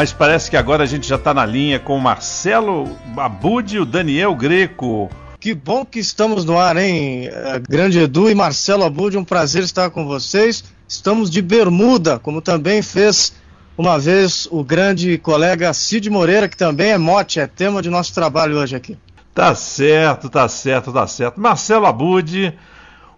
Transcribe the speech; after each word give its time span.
mas 0.00 0.14
parece 0.14 0.50
que 0.50 0.56
agora 0.56 0.84
a 0.84 0.86
gente 0.86 1.06
já 1.06 1.16
está 1.16 1.34
na 1.34 1.44
linha 1.44 1.78
com 1.78 1.94
o 1.94 2.00
Marcelo 2.00 2.96
Abud 3.18 3.76
e 3.76 3.80
o 3.80 3.84
Daniel 3.84 4.34
Greco. 4.34 5.10
Que 5.38 5.52
bom 5.52 5.84
que 5.84 5.98
estamos 5.98 6.42
no 6.42 6.58
ar, 6.58 6.78
hein? 6.78 7.28
Eh, 7.30 7.60
grande 7.68 7.98
Edu 7.98 8.30
e 8.30 8.34
Marcelo 8.34 8.84
Abud, 8.84 9.18
um 9.18 9.24
prazer 9.24 9.62
estar 9.62 9.90
com 9.90 10.06
vocês. 10.06 10.64
Estamos 10.88 11.30
de 11.30 11.42
bermuda, 11.42 12.18
como 12.18 12.40
também 12.40 12.80
fez 12.80 13.34
uma 13.76 13.98
vez 13.98 14.48
o 14.50 14.64
grande 14.64 15.18
colega 15.18 15.74
Cid 15.74 16.08
Moreira, 16.08 16.48
que 16.48 16.56
também 16.56 16.92
é 16.92 16.96
mote, 16.96 17.38
é 17.38 17.46
tema 17.46 17.82
de 17.82 17.90
nosso 17.90 18.14
trabalho 18.14 18.56
hoje 18.56 18.74
aqui. 18.74 18.96
Tá 19.34 19.54
certo, 19.54 20.30
tá 20.30 20.48
certo, 20.48 20.94
tá 20.94 21.06
certo. 21.06 21.38
Marcelo 21.38 21.84
Abud, 21.84 22.54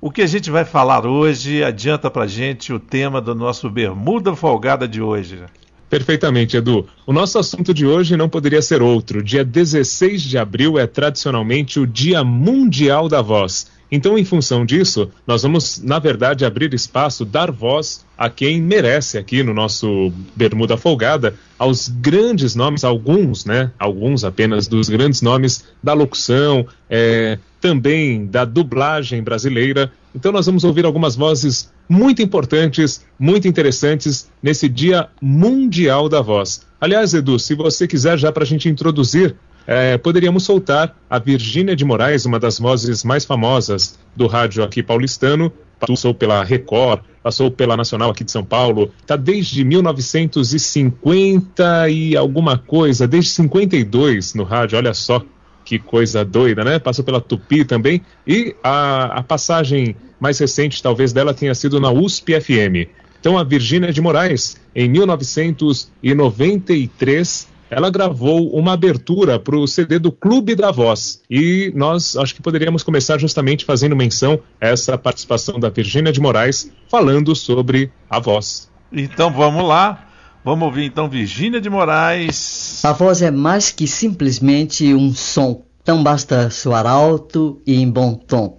o 0.00 0.10
que 0.10 0.22
a 0.22 0.26
gente 0.26 0.50
vai 0.50 0.64
falar 0.64 1.06
hoje, 1.06 1.62
adianta 1.62 2.10
pra 2.10 2.26
gente 2.26 2.72
o 2.72 2.80
tema 2.80 3.20
do 3.20 3.36
nosso 3.36 3.70
Bermuda 3.70 4.34
Folgada 4.34 4.88
de 4.88 5.00
hoje. 5.00 5.44
Perfeitamente, 5.92 6.56
Edu. 6.56 6.88
O 7.06 7.12
nosso 7.12 7.38
assunto 7.38 7.74
de 7.74 7.84
hoje 7.84 8.16
não 8.16 8.26
poderia 8.26 8.62
ser 8.62 8.80
outro. 8.80 9.22
Dia 9.22 9.44
16 9.44 10.22
de 10.22 10.38
abril 10.38 10.78
é 10.78 10.86
tradicionalmente 10.86 11.78
o 11.78 11.86
Dia 11.86 12.24
Mundial 12.24 13.10
da 13.10 13.20
Voz. 13.20 13.66
Então, 13.94 14.16
em 14.16 14.24
função 14.24 14.64
disso, 14.64 15.10
nós 15.26 15.42
vamos, 15.42 15.82
na 15.84 15.98
verdade, 15.98 16.46
abrir 16.46 16.72
espaço, 16.72 17.26
dar 17.26 17.50
voz 17.50 18.06
a 18.16 18.30
quem 18.30 18.58
merece 18.58 19.18
aqui 19.18 19.42
no 19.42 19.52
nosso 19.52 20.10
Bermuda 20.34 20.78
Folgada, 20.78 21.34
aos 21.58 21.88
grandes 21.88 22.54
nomes, 22.54 22.84
alguns, 22.84 23.44
né? 23.44 23.70
Alguns 23.78 24.24
apenas 24.24 24.66
dos 24.66 24.88
grandes 24.88 25.20
nomes 25.20 25.64
da 25.82 25.92
locução, 25.92 26.66
é, 26.88 27.38
também 27.60 28.24
da 28.24 28.46
dublagem 28.46 29.22
brasileira. 29.22 29.92
Então, 30.14 30.32
nós 30.32 30.46
vamos 30.46 30.64
ouvir 30.64 30.86
algumas 30.86 31.14
vozes 31.14 31.70
muito 31.86 32.22
importantes, 32.22 33.04
muito 33.18 33.46
interessantes 33.46 34.30
nesse 34.42 34.70
Dia 34.70 35.08
Mundial 35.20 36.08
da 36.08 36.22
Voz. 36.22 36.66
Aliás, 36.80 37.12
Edu, 37.12 37.38
se 37.38 37.54
você 37.54 37.86
quiser 37.86 38.18
já 38.18 38.32
para 38.32 38.44
a 38.44 38.46
gente 38.46 38.70
introduzir 38.70 39.36
é, 39.66 39.98
poderíamos 39.98 40.44
soltar 40.44 40.96
a 41.08 41.18
Virgínia 41.18 41.74
de 41.76 41.84
Moraes, 41.84 42.24
uma 42.24 42.38
das 42.38 42.58
vozes 42.58 43.04
mais 43.04 43.24
famosas 43.24 43.98
do 44.14 44.26
rádio 44.26 44.62
aqui 44.64 44.82
paulistano, 44.82 45.50
passou 45.78 46.12
pela 46.14 46.44
Record, 46.44 47.00
passou 47.22 47.50
pela 47.50 47.76
Nacional 47.76 48.10
aqui 48.10 48.24
de 48.24 48.30
São 48.30 48.44
Paulo, 48.44 48.90
está 49.00 49.16
desde 49.16 49.64
1950 49.64 51.88
e 51.88 52.14
alguma 52.16 52.58
coisa, 52.58 53.08
desde 53.08 53.30
52 53.30 54.34
no 54.34 54.44
rádio, 54.44 54.78
olha 54.78 54.94
só 54.94 55.24
que 55.64 55.78
coisa 55.78 56.24
doida, 56.24 56.64
né? 56.64 56.78
Passou 56.78 57.04
pela 57.04 57.20
Tupi 57.20 57.62
também, 57.64 58.00
e 58.26 58.56
a, 58.62 59.20
a 59.20 59.22
passagem 59.22 59.94
mais 60.18 60.38
recente, 60.38 60.82
talvez, 60.82 61.12
dela 61.12 61.34
tenha 61.34 61.54
sido 61.54 61.78
na 61.80 61.90
USP 61.90 62.40
FM. 62.40 62.88
Então, 63.18 63.36
a 63.38 63.44
Virgínia 63.44 63.92
de 63.92 64.00
Moraes, 64.00 64.56
em 64.74 64.88
1993, 64.88 67.51
ela 67.72 67.88
gravou 67.88 68.54
uma 68.54 68.74
abertura 68.74 69.38
para 69.38 69.56
o 69.56 69.66
CD 69.66 69.98
do 69.98 70.12
Clube 70.12 70.54
da 70.54 70.70
Voz. 70.70 71.22
E 71.30 71.72
nós 71.74 72.14
acho 72.18 72.34
que 72.34 72.42
poderíamos 72.42 72.82
começar 72.82 73.18
justamente 73.18 73.64
fazendo 73.64 73.96
menção 73.96 74.38
a 74.60 74.66
essa 74.68 74.98
participação 74.98 75.58
da 75.58 75.70
Virgínia 75.70 76.12
de 76.12 76.20
Moraes 76.20 76.70
falando 76.90 77.34
sobre 77.34 77.90
a 78.10 78.20
voz. 78.20 78.70
Então 78.92 79.32
vamos 79.32 79.66
lá. 79.66 80.06
Vamos 80.44 80.66
ouvir 80.66 80.84
então 80.84 81.08
Virgínia 81.08 81.62
de 81.62 81.70
Moraes. 81.70 82.84
A 82.84 82.92
voz 82.92 83.22
é 83.22 83.30
mais 83.30 83.70
que 83.70 83.86
simplesmente 83.86 84.92
um 84.92 85.14
som. 85.14 85.64
Então 85.82 86.02
basta 86.02 86.50
soar 86.50 86.86
alto 86.86 87.58
e 87.66 87.76
em 87.76 87.90
bom 87.90 88.12
tom. 88.12 88.58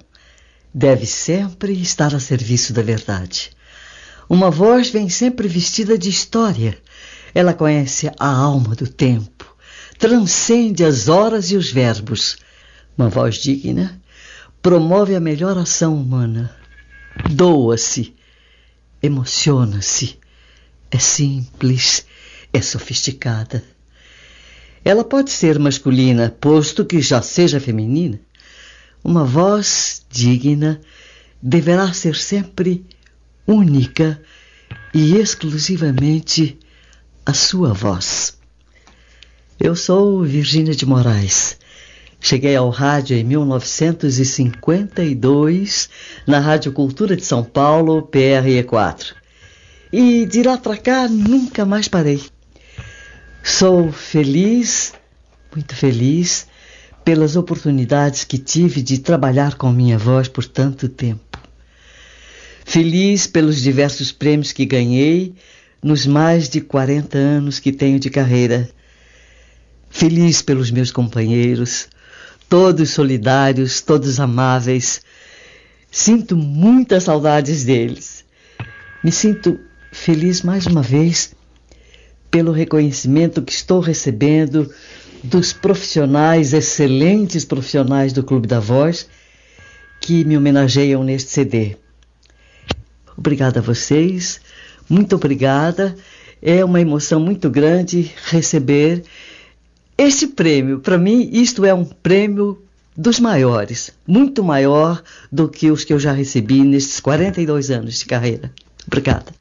Deve 0.74 1.06
sempre 1.06 1.74
estar 1.74 2.16
a 2.16 2.20
serviço 2.20 2.74
da 2.74 2.82
verdade. 2.82 3.52
Uma 4.28 4.50
voz 4.50 4.90
vem 4.90 5.08
sempre 5.08 5.48
vestida 5.48 6.00
de 6.00 6.10
história 6.10 6.82
ela 7.34 7.54
conhece 7.54 8.12
a 8.20 8.28
alma 8.28 8.76
do 8.76 8.88
tempo, 8.88 9.56
transcende 9.98 10.84
as 10.84 11.08
horas 11.08 11.52
e 11.52 11.58
os 11.58 11.72
verbos. 11.72 12.38
Uma 12.98 13.10
voz 13.10 13.36
digna 13.36 14.00
promove 14.62 15.16
a 15.16 15.20
melhor 15.20 15.58
ação 15.58 15.96
humana. 15.96 16.56
Doa-se, 17.30 18.16
emociona-se, 19.02 20.20
é 20.92 21.00
simples, 21.00 22.06
é 22.52 22.62
sofisticada. 22.62 23.64
Ela 24.86 25.04
pode 25.04 25.32
ser 25.32 25.58
masculina, 25.58 26.30
posto 26.30 26.86
que 26.86 27.02
já 27.02 27.22
seja 27.22 27.60
feminina. 27.60 28.20
Uma 29.04 29.26
voz 29.26 30.06
digna 30.10 30.80
deverá 31.42 31.92
ser 31.94 32.16
sempre 32.16 32.86
única 33.48 34.22
e 34.94 35.16
exclusivamente 35.16 36.60
a 37.26 37.34
sua 37.34 37.74
voz. 37.74 38.38
Eu 39.60 39.76
sou 39.76 40.24
Virgínia 40.24 40.74
de 40.76 40.86
Moraes. 40.86 41.58
Cheguei 42.20 42.56
ao 42.56 42.70
rádio 42.70 43.18
em 43.18 43.24
1952, 43.24 45.90
na 46.28 46.38
Rádio 46.40 46.74
Cultura 46.74 47.16
de 47.16 47.24
São 47.24 47.44
Paulo, 47.44 48.08
PRE4. 48.12 49.14
E 49.92 50.26
de 50.26 50.44
lá 50.44 50.58
para 50.58 50.78
cá 50.78 51.08
nunca 51.08 51.66
mais 51.66 51.88
parei. 51.88 52.22
Sou 53.44 53.92
feliz, 53.92 54.94
muito 55.54 55.76
feliz, 55.76 56.48
pelas 57.06 57.36
oportunidades 57.36 58.24
que 58.24 58.38
tive 58.38 58.82
de 58.82 59.00
trabalhar 59.00 59.56
com 59.56 59.70
minha 59.72 59.98
voz 59.98 60.28
por 60.28 60.46
tanto 60.46 60.90
tempo. 60.90 61.40
Feliz 62.66 63.28
pelos 63.28 63.62
diversos 63.62 64.12
prêmios 64.12 64.52
que 64.54 64.66
ganhei, 64.66 65.36
nos 65.84 66.06
mais 66.06 66.48
de 66.48 66.62
40 66.62 67.18
anos 67.18 67.60
que 67.60 67.72
tenho 67.72 68.00
de 68.00 68.10
carreira. 68.10 68.70
Feliz 69.90 70.42
pelos 70.42 70.72
meus 70.72 70.92
companheiros, 70.92 71.88
todos 72.48 72.92
solidários, 72.92 73.82
todos 73.82 74.20
amáveis. 74.20 75.02
Sinto 75.92 76.36
muitas 76.38 77.04
saudades 77.04 77.66
deles. 77.66 78.24
Me 79.04 79.12
sinto 79.12 79.60
feliz 79.92 80.42
mais 80.42 80.66
uma 80.66 80.82
vez 80.82 81.36
pelo 82.32 82.52
reconhecimento 82.52 83.44
que 83.44 83.52
estou 83.52 83.80
recebendo 83.80 84.74
dos 85.24 85.54
profissionais, 85.54 86.54
excelentes 86.54 87.46
profissionais 87.46 88.12
do 88.12 88.24
Clube 88.24 88.48
da 88.48 88.60
Voz, 88.60 89.08
que 90.02 90.26
me 90.26 90.36
homenageiam 90.36 91.04
neste 91.04 91.30
CD. 91.30 91.78
Obrigada 93.16 93.60
a 93.60 93.64
vocês 93.64 94.42
muito 94.90 95.16
obrigada. 95.16 95.96
É 96.42 96.64
uma 96.64 96.82
emoção 96.82 97.20
muito 97.20 97.50
grande 97.50 98.12
receber 98.26 99.04
este 99.98 100.28
prêmio. 100.28 100.80
Para 100.80 100.98
mim, 100.98 101.30
isto 101.32 101.64
é 101.64 101.74
um 101.74 101.86
prêmio 101.86 102.62
dos 102.96 103.20
maiores, 103.20 103.92
muito 104.08 104.44
maior 104.44 105.02
do 105.32 105.50
que 105.50 105.72
os 105.72 105.84
que 105.84 105.94
eu 105.94 106.00
já 106.00 106.12
recebi 106.12 106.62
nesses 106.64 107.00
42 107.00 107.72
anos 107.72 108.00
de 108.00 108.06
carreira. 108.06 108.52
Obrigada. 108.86 109.34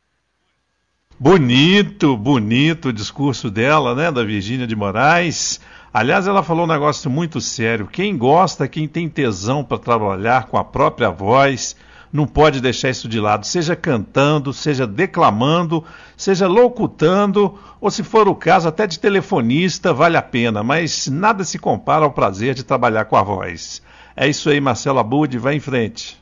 Bonito, 1.18 2.16
bonito 2.16 2.88
o 2.88 2.92
discurso 2.92 3.50
dela, 3.50 3.94
né, 3.94 4.10
da 4.10 4.24
Virgínia 4.24 4.66
de 4.66 4.74
Moraes. 4.74 5.60
Aliás, 5.94 6.26
ela 6.26 6.42
falou 6.42 6.64
um 6.64 6.68
negócio 6.68 7.10
muito 7.10 7.40
sério. 7.40 7.86
Quem 7.86 8.16
gosta, 8.16 8.66
quem 8.66 8.88
tem 8.88 9.08
tesão 9.08 9.62
para 9.62 9.78
trabalhar 9.78 10.46
com 10.46 10.56
a 10.56 10.64
própria 10.64 11.10
voz, 11.10 11.76
não 12.12 12.26
pode 12.26 12.60
deixar 12.60 12.90
isso 12.90 13.08
de 13.08 13.18
lado, 13.18 13.46
seja 13.46 13.74
cantando, 13.74 14.52
seja 14.52 14.86
declamando, 14.86 15.82
seja 16.16 16.46
locutando, 16.46 17.58
ou 17.80 17.90
se 17.90 18.02
for 18.02 18.28
o 18.28 18.34
caso, 18.34 18.68
até 18.68 18.86
de 18.86 18.98
telefonista, 18.98 19.94
vale 19.94 20.16
a 20.16 20.22
pena, 20.22 20.62
mas 20.62 21.08
nada 21.08 21.42
se 21.42 21.58
compara 21.58 22.04
ao 22.04 22.12
prazer 22.12 22.54
de 22.54 22.62
trabalhar 22.62 23.06
com 23.06 23.16
a 23.16 23.22
voz. 23.22 23.82
É 24.14 24.28
isso 24.28 24.50
aí, 24.50 24.60
Marcelo 24.60 24.98
Abud, 24.98 25.36
vai 25.38 25.54
em 25.54 25.60
frente. 25.60 26.20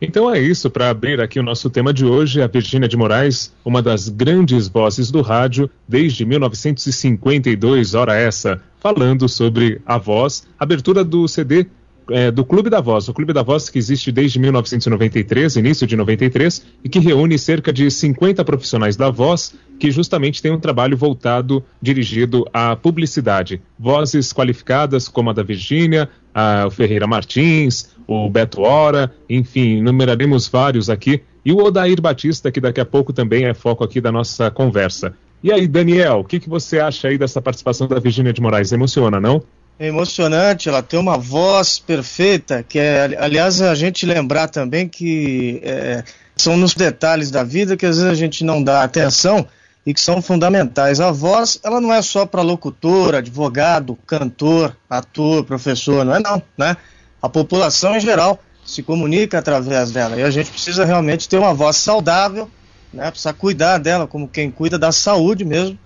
Então 0.00 0.32
é 0.32 0.38
isso, 0.38 0.70
para 0.70 0.90
abrir 0.90 1.20
aqui 1.20 1.40
o 1.40 1.42
nosso 1.42 1.70
tema 1.70 1.92
de 1.92 2.04
hoje, 2.04 2.42
a 2.42 2.46
Virgínia 2.46 2.88
de 2.88 2.96
Moraes, 2.96 3.52
uma 3.64 3.80
das 3.80 4.08
grandes 4.08 4.68
vozes 4.68 5.10
do 5.10 5.22
rádio 5.22 5.70
desde 5.88 6.24
1952, 6.24 7.94
hora 7.94 8.14
essa, 8.14 8.60
falando 8.78 9.28
sobre 9.28 9.80
a 9.86 9.96
voz, 9.96 10.46
abertura 10.58 11.02
do 11.02 11.26
CD 11.26 11.66
é, 12.10 12.30
do 12.30 12.44
Clube 12.44 12.70
da 12.70 12.80
Voz. 12.80 13.08
O 13.08 13.14
Clube 13.14 13.32
da 13.32 13.42
Voz 13.42 13.68
que 13.68 13.78
existe 13.78 14.12
desde 14.12 14.38
1993, 14.38 15.56
início 15.56 15.86
de 15.86 15.96
93, 15.96 16.64
e 16.82 16.88
que 16.88 16.98
reúne 16.98 17.38
cerca 17.38 17.72
de 17.72 17.90
50 17.90 18.44
profissionais 18.44 18.96
da 18.96 19.10
voz 19.10 19.54
que 19.78 19.90
justamente 19.90 20.40
tem 20.40 20.52
um 20.52 20.60
trabalho 20.60 20.96
voltado, 20.96 21.64
dirigido 21.80 22.46
à 22.52 22.76
publicidade. 22.76 23.60
Vozes 23.78 24.32
qualificadas 24.32 25.08
como 25.08 25.30
a 25.30 25.32
da 25.32 25.42
Virgínia, 25.42 26.08
o 26.66 26.70
Ferreira 26.70 27.06
Martins, 27.06 27.90
o 28.06 28.28
Beto 28.28 28.62
Hora, 28.62 29.12
enfim, 29.28 29.80
numeraremos 29.82 30.48
vários 30.48 30.88
aqui. 30.88 31.22
E 31.44 31.52
o 31.52 31.58
Odair 31.58 32.00
Batista, 32.00 32.50
que 32.50 32.60
daqui 32.60 32.80
a 32.80 32.84
pouco 32.84 33.12
também 33.12 33.44
é 33.44 33.54
foco 33.54 33.84
aqui 33.84 34.00
da 34.00 34.10
nossa 34.10 34.50
conversa. 34.50 35.14
E 35.42 35.52
aí, 35.52 35.66
Daniel, 35.66 36.20
o 36.20 36.24
que, 36.24 36.40
que 36.40 36.48
você 36.48 36.78
acha 36.78 37.08
aí 37.08 37.18
dessa 37.18 37.40
participação 37.42 37.86
da 37.86 37.98
Virgínia 37.98 38.32
de 38.32 38.40
Moraes? 38.40 38.72
Emociona, 38.72 39.20
não? 39.20 39.42
É 39.78 39.88
emocionante, 39.88 40.68
ela 40.68 40.82
tem 40.82 41.00
uma 41.00 41.18
voz 41.18 41.80
perfeita, 41.80 42.62
que 42.62 42.78
é, 42.78 43.16
aliás, 43.18 43.60
a 43.60 43.74
gente 43.74 44.06
lembrar 44.06 44.46
também 44.48 44.88
que 44.88 45.60
é, 45.64 46.04
são 46.36 46.56
nos 46.56 46.74
detalhes 46.74 47.30
da 47.30 47.42
vida 47.42 47.76
que 47.76 47.84
às 47.84 47.96
vezes 47.96 48.10
a 48.10 48.14
gente 48.14 48.44
não 48.44 48.62
dá 48.62 48.84
atenção 48.84 49.46
e 49.84 49.92
que 49.92 50.00
são 50.00 50.22
fundamentais. 50.22 51.00
A 51.00 51.10
voz, 51.10 51.58
ela 51.62 51.80
não 51.80 51.92
é 51.92 52.00
só 52.02 52.24
para 52.24 52.40
locutor, 52.40 53.14
advogado, 53.14 53.98
cantor, 54.06 54.76
ator, 54.88 55.44
professor, 55.44 56.04
não 56.04 56.14
é 56.14 56.20
não, 56.20 56.42
né? 56.56 56.76
A 57.20 57.28
população 57.28 57.96
em 57.96 58.00
geral 58.00 58.40
se 58.64 58.82
comunica 58.82 59.38
através 59.38 59.90
dela 59.90 60.16
e 60.16 60.22
a 60.22 60.30
gente 60.30 60.50
precisa 60.50 60.84
realmente 60.84 61.28
ter 61.28 61.38
uma 61.38 61.52
voz 61.52 61.76
saudável, 61.76 62.50
né? 62.92 63.10
Precisa 63.10 63.32
cuidar 63.32 63.78
dela 63.78 64.06
como 64.06 64.28
quem 64.28 64.50
cuida 64.50 64.78
da 64.78 64.92
saúde 64.92 65.44
mesmo. 65.44 65.78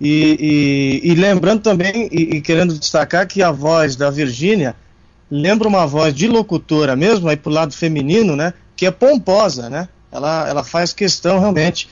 E, 0.00 1.00
e, 1.02 1.10
e 1.10 1.14
lembrando 1.14 1.60
também 1.60 2.08
e, 2.10 2.36
e, 2.36 2.40
querendo 2.40 2.78
destacar 2.78 3.26
que 3.26 3.42
a 3.42 3.52
voz 3.52 3.96
da 3.96 4.08
Virgínia 4.10 4.74
lembra 5.30 5.68
uma 5.68 5.86
voz 5.86 6.14
de 6.14 6.26
locutora 6.26 6.96
mesmo, 6.96 7.28
aí 7.28 7.36
pro 7.36 7.50
lado 7.50 7.74
feminino, 7.74 8.34
né? 8.34 8.54
Que 8.74 8.86
é 8.86 8.90
pomposa, 8.90 9.68
né? 9.68 9.88
Ela, 10.10 10.48
ela 10.48 10.64
faz 10.64 10.92
questão 10.92 11.38
realmente 11.38 11.88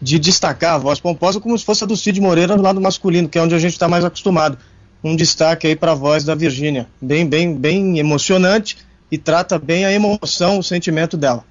de 0.00 0.18
destacar 0.18 0.74
a 0.74 0.78
voz 0.78 1.00
pomposa 1.00 1.40
como 1.40 1.58
se 1.58 1.64
fosse 1.64 1.82
a 1.82 1.86
do 1.86 1.96
Cid 1.96 2.20
Moreira 2.20 2.54
no 2.56 2.62
lado 2.62 2.80
masculino, 2.80 3.28
que 3.28 3.38
é 3.38 3.42
onde 3.42 3.54
a 3.54 3.58
gente 3.58 3.72
está 3.72 3.88
mais 3.88 4.04
acostumado. 4.04 4.58
Um 5.02 5.16
destaque 5.16 5.66
aí 5.66 5.74
para 5.74 5.92
a 5.92 5.94
voz 5.94 6.24
da 6.24 6.34
Virgínia, 6.34 6.86
bem, 7.00 7.26
bem, 7.26 7.54
bem 7.54 7.98
emocionante 7.98 8.76
e 9.10 9.16
trata 9.16 9.58
bem 9.58 9.86
a 9.86 9.92
emoção, 9.92 10.58
o 10.58 10.62
sentimento 10.62 11.16
dela. 11.16 11.44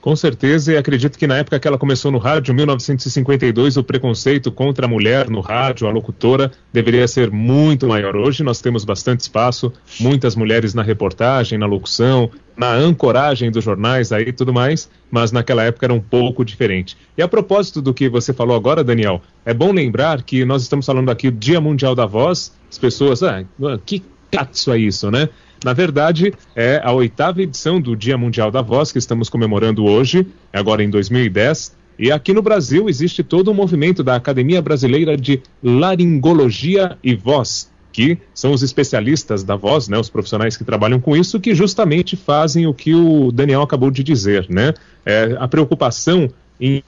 Com 0.00 0.16
certeza, 0.16 0.72
e 0.72 0.78
acredito 0.78 1.18
que 1.18 1.26
na 1.26 1.36
época 1.36 1.60
que 1.60 1.68
ela 1.68 1.76
começou 1.76 2.10
no 2.10 2.16
rádio, 2.16 2.54
1952, 2.54 3.76
o 3.76 3.84
preconceito 3.84 4.50
contra 4.50 4.86
a 4.86 4.88
mulher 4.88 5.28
no 5.28 5.40
rádio, 5.40 5.86
a 5.86 5.90
locutora, 5.90 6.50
deveria 6.72 7.06
ser 7.06 7.30
muito 7.30 7.86
maior. 7.86 8.16
Hoje 8.16 8.42
nós 8.42 8.62
temos 8.62 8.82
bastante 8.82 9.20
espaço, 9.20 9.70
muitas 10.00 10.34
mulheres 10.34 10.72
na 10.72 10.82
reportagem, 10.82 11.58
na 11.58 11.66
locução, 11.66 12.30
na 12.56 12.72
ancoragem 12.72 13.50
dos 13.50 13.62
jornais 13.62 14.10
aí 14.10 14.32
tudo 14.32 14.54
mais, 14.54 14.88
mas 15.10 15.32
naquela 15.32 15.64
época 15.64 15.84
era 15.84 15.92
um 15.92 16.00
pouco 16.00 16.46
diferente. 16.46 16.96
E 17.16 17.20
a 17.20 17.28
propósito 17.28 17.82
do 17.82 17.92
que 17.92 18.08
você 18.08 18.32
falou 18.32 18.56
agora, 18.56 18.82
Daniel, 18.82 19.20
é 19.44 19.52
bom 19.52 19.70
lembrar 19.70 20.22
que 20.22 20.46
nós 20.46 20.62
estamos 20.62 20.86
falando 20.86 21.10
aqui 21.10 21.30
do 21.30 21.38
Dia 21.38 21.60
Mundial 21.60 21.94
da 21.94 22.06
Voz, 22.06 22.54
as 22.70 22.78
pessoas, 22.78 23.22
ah, 23.22 23.44
que 23.84 24.02
catso 24.30 24.72
é 24.72 24.78
isso, 24.78 25.10
né? 25.10 25.28
Na 25.62 25.74
verdade, 25.74 26.32
é 26.56 26.80
a 26.82 26.90
oitava 26.92 27.42
edição 27.42 27.80
do 27.80 27.94
Dia 27.94 28.16
Mundial 28.16 28.50
da 28.50 28.62
Voz 28.62 28.90
que 28.90 28.98
estamos 28.98 29.28
comemorando 29.28 29.84
hoje, 29.84 30.26
agora 30.52 30.82
em 30.82 30.88
2010. 30.88 31.76
E 31.98 32.10
aqui 32.10 32.32
no 32.32 32.40
Brasil 32.40 32.88
existe 32.88 33.22
todo 33.22 33.50
um 33.50 33.54
movimento 33.54 34.02
da 34.02 34.16
Academia 34.16 34.62
Brasileira 34.62 35.18
de 35.18 35.42
Laringologia 35.62 36.96
e 37.04 37.14
Voz, 37.14 37.70
que 37.92 38.16
são 38.32 38.52
os 38.52 38.62
especialistas 38.62 39.44
da 39.44 39.54
voz, 39.54 39.86
né, 39.86 39.98
os 39.98 40.08
profissionais 40.08 40.56
que 40.56 40.64
trabalham 40.64 40.98
com 40.98 41.14
isso, 41.14 41.38
que 41.38 41.54
justamente 41.54 42.16
fazem 42.16 42.66
o 42.66 42.72
que 42.72 42.94
o 42.94 43.30
Daniel 43.30 43.60
acabou 43.60 43.90
de 43.90 44.02
dizer, 44.02 44.46
né? 44.48 44.72
É, 45.04 45.36
a 45.38 45.46
preocupação 45.46 46.30
em 46.58 46.82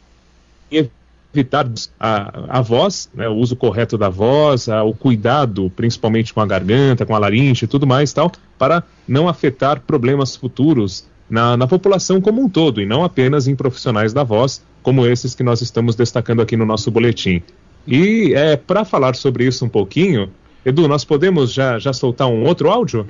evitar 1.34 1.68
a, 1.98 2.58
a 2.58 2.60
voz, 2.60 3.08
né, 3.14 3.28
o 3.28 3.34
uso 3.34 3.56
correto 3.56 3.96
da 3.96 4.08
voz, 4.08 4.68
a, 4.68 4.82
o 4.82 4.94
cuidado, 4.94 5.70
principalmente 5.74 6.32
com 6.32 6.40
a 6.40 6.46
garganta, 6.46 7.06
com 7.06 7.14
a 7.14 7.18
laringe 7.18 7.64
e 7.64 7.68
tudo 7.68 7.86
mais 7.86 8.12
tal, 8.12 8.30
para 8.58 8.82
não 9.08 9.28
afetar 9.28 9.80
problemas 9.80 10.36
futuros 10.36 11.06
na, 11.28 11.56
na, 11.56 11.66
população 11.66 12.20
como 12.20 12.42
um 12.42 12.48
todo 12.48 12.80
e 12.80 12.86
não 12.86 13.02
apenas 13.04 13.48
em 13.48 13.56
profissionais 13.56 14.12
da 14.12 14.22
voz, 14.22 14.62
como 14.82 15.06
esses 15.06 15.34
que 15.34 15.42
nós 15.42 15.62
estamos 15.62 15.96
destacando 15.96 16.42
aqui 16.42 16.56
no 16.56 16.66
nosso 16.66 16.90
boletim. 16.90 17.42
E 17.86 18.32
é, 18.34 18.56
para 18.56 18.84
falar 18.84 19.14
sobre 19.14 19.46
isso 19.46 19.64
um 19.64 19.68
pouquinho, 19.68 20.30
Edu, 20.64 20.86
nós 20.86 21.04
podemos 21.04 21.52
já, 21.52 21.78
já 21.78 21.92
soltar 21.92 22.28
um 22.28 22.44
outro 22.44 22.70
áudio? 22.70 23.06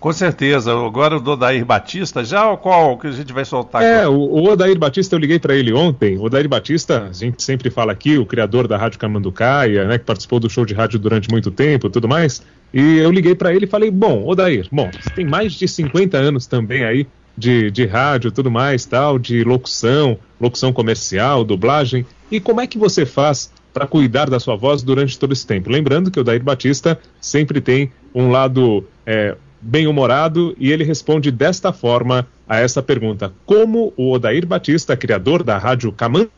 Com 0.00 0.12
certeza. 0.14 0.72
Agora 0.72 1.18
o 1.18 1.20
do 1.20 1.32
Odair 1.32 1.64
Batista, 1.64 2.24
já 2.24 2.56
qual 2.56 2.98
que 2.98 3.06
a 3.06 3.12
gente 3.12 3.32
vai 3.32 3.44
soltar 3.44 3.82
É, 3.82 4.08
o, 4.08 4.14
o 4.14 4.50
Odair 4.50 4.78
Batista, 4.78 5.14
eu 5.14 5.18
liguei 5.20 5.38
para 5.38 5.54
ele 5.54 5.72
ontem. 5.72 6.16
O 6.16 6.22
Odair 6.22 6.48
Batista, 6.48 7.08
a 7.10 7.12
gente 7.12 7.42
sempre 7.42 7.70
fala 7.70 7.92
aqui, 7.92 8.16
o 8.16 8.24
criador 8.24 8.66
da 8.66 8.78
Rádio 8.78 8.98
Camanducaia, 8.98 9.84
né, 9.84 9.98
que 9.98 10.04
participou 10.04 10.40
do 10.40 10.48
show 10.48 10.64
de 10.64 10.72
rádio 10.72 10.98
durante 10.98 11.30
muito 11.30 11.50
tempo 11.50 11.86
e 11.86 11.90
tudo 11.90 12.08
mais. 12.08 12.42
E 12.72 12.96
eu 12.98 13.10
liguei 13.10 13.34
para 13.34 13.54
ele 13.54 13.66
e 13.66 13.68
falei: 13.68 13.90
Bom, 13.90 14.26
Odair, 14.26 14.66
bom, 14.72 14.90
você 14.90 15.10
tem 15.10 15.26
mais 15.26 15.52
de 15.52 15.68
50 15.68 16.16
anos 16.16 16.46
também 16.46 16.82
aí 16.82 17.06
de, 17.36 17.70
de 17.70 17.86
rádio 17.86 18.30
tudo 18.30 18.50
mais, 18.50 18.84
tal, 18.84 19.18
de 19.18 19.42
locução, 19.44 20.18
locução 20.40 20.72
comercial, 20.72 21.44
dublagem. 21.44 22.06
E 22.30 22.38
como 22.40 22.60
é 22.60 22.66
que 22.66 22.78
você 22.78 23.06
faz 23.06 23.52
para 23.72 23.86
cuidar 23.86 24.28
da 24.28 24.40
sua 24.40 24.56
voz 24.56 24.82
durante 24.82 25.18
todo 25.18 25.32
esse 25.32 25.46
tempo? 25.46 25.70
Lembrando 25.70 26.10
que 26.10 26.18
o 26.18 26.22
Odair 26.22 26.42
Batista 26.42 26.98
sempre 27.20 27.60
tem 27.60 27.90
um 28.14 28.30
lado. 28.30 28.84
É, 29.06 29.36
bem-humorado 29.60 30.54
e 30.58 30.72
ele 30.72 30.84
responde 30.84 31.30
desta 31.30 31.72
forma 31.72 32.26
a 32.48 32.58
essa 32.58 32.82
pergunta: 32.82 33.32
Como 33.44 33.92
o 33.96 34.12
Odair 34.12 34.46
Batista, 34.46 34.96
criador 34.96 35.42
da 35.42 35.58
rádio 35.58 35.92
Camando 35.92 36.30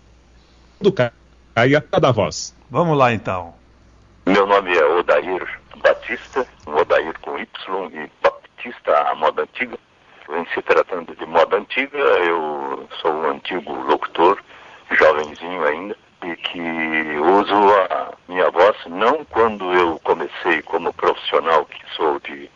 Caia, 1.55 1.85
da 2.01 2.11
voz? 2.11 2.55
Vamos 2.71 2.97
lá 2.97 3.13
então. 3.13 3.55
Meu 4.27 4.47
nome 4.47 4.77
é 4.77 4.85
Odair 4.85 5.61
Batista, 5.83 6.47
Odair 6.67 7.19
com 7.21 7.39
Y 7.39 7.47
e 7.93 8.11
Batista, 8.23 9.11
a 9.11 9.15
moda 9.15 9.43
antiga. 9.43 9.79
Em 10.31 10.47
se 10.55 10.63
tratando 10.63 11.15
de 11.15 11.27
moda 11.27 11.59
antiga, 11.59 11.99
eu 11.99 12.89
sou 13.03 13.13
um 13.13 13.31
antigo 13.33 13.75
locutor, 13.83 14.39
jovenzinho 14.91 15.63
ainda, 15.65 15.97
e 16.25 16.37
que 16.37 16.61
uso 16.61 17.55
a 17.91 18.15
minha 18.29 18.51
voz 18.51 18.77
não 18.87 19.25
quando 19.27 19.71
eu 19.73 20.01
comecei 20.05 20.63
como 20.63 20.93
profissional 20.95 21.67
que 21.67 21.79
sou 21.95 22.19
de 22.21 22.49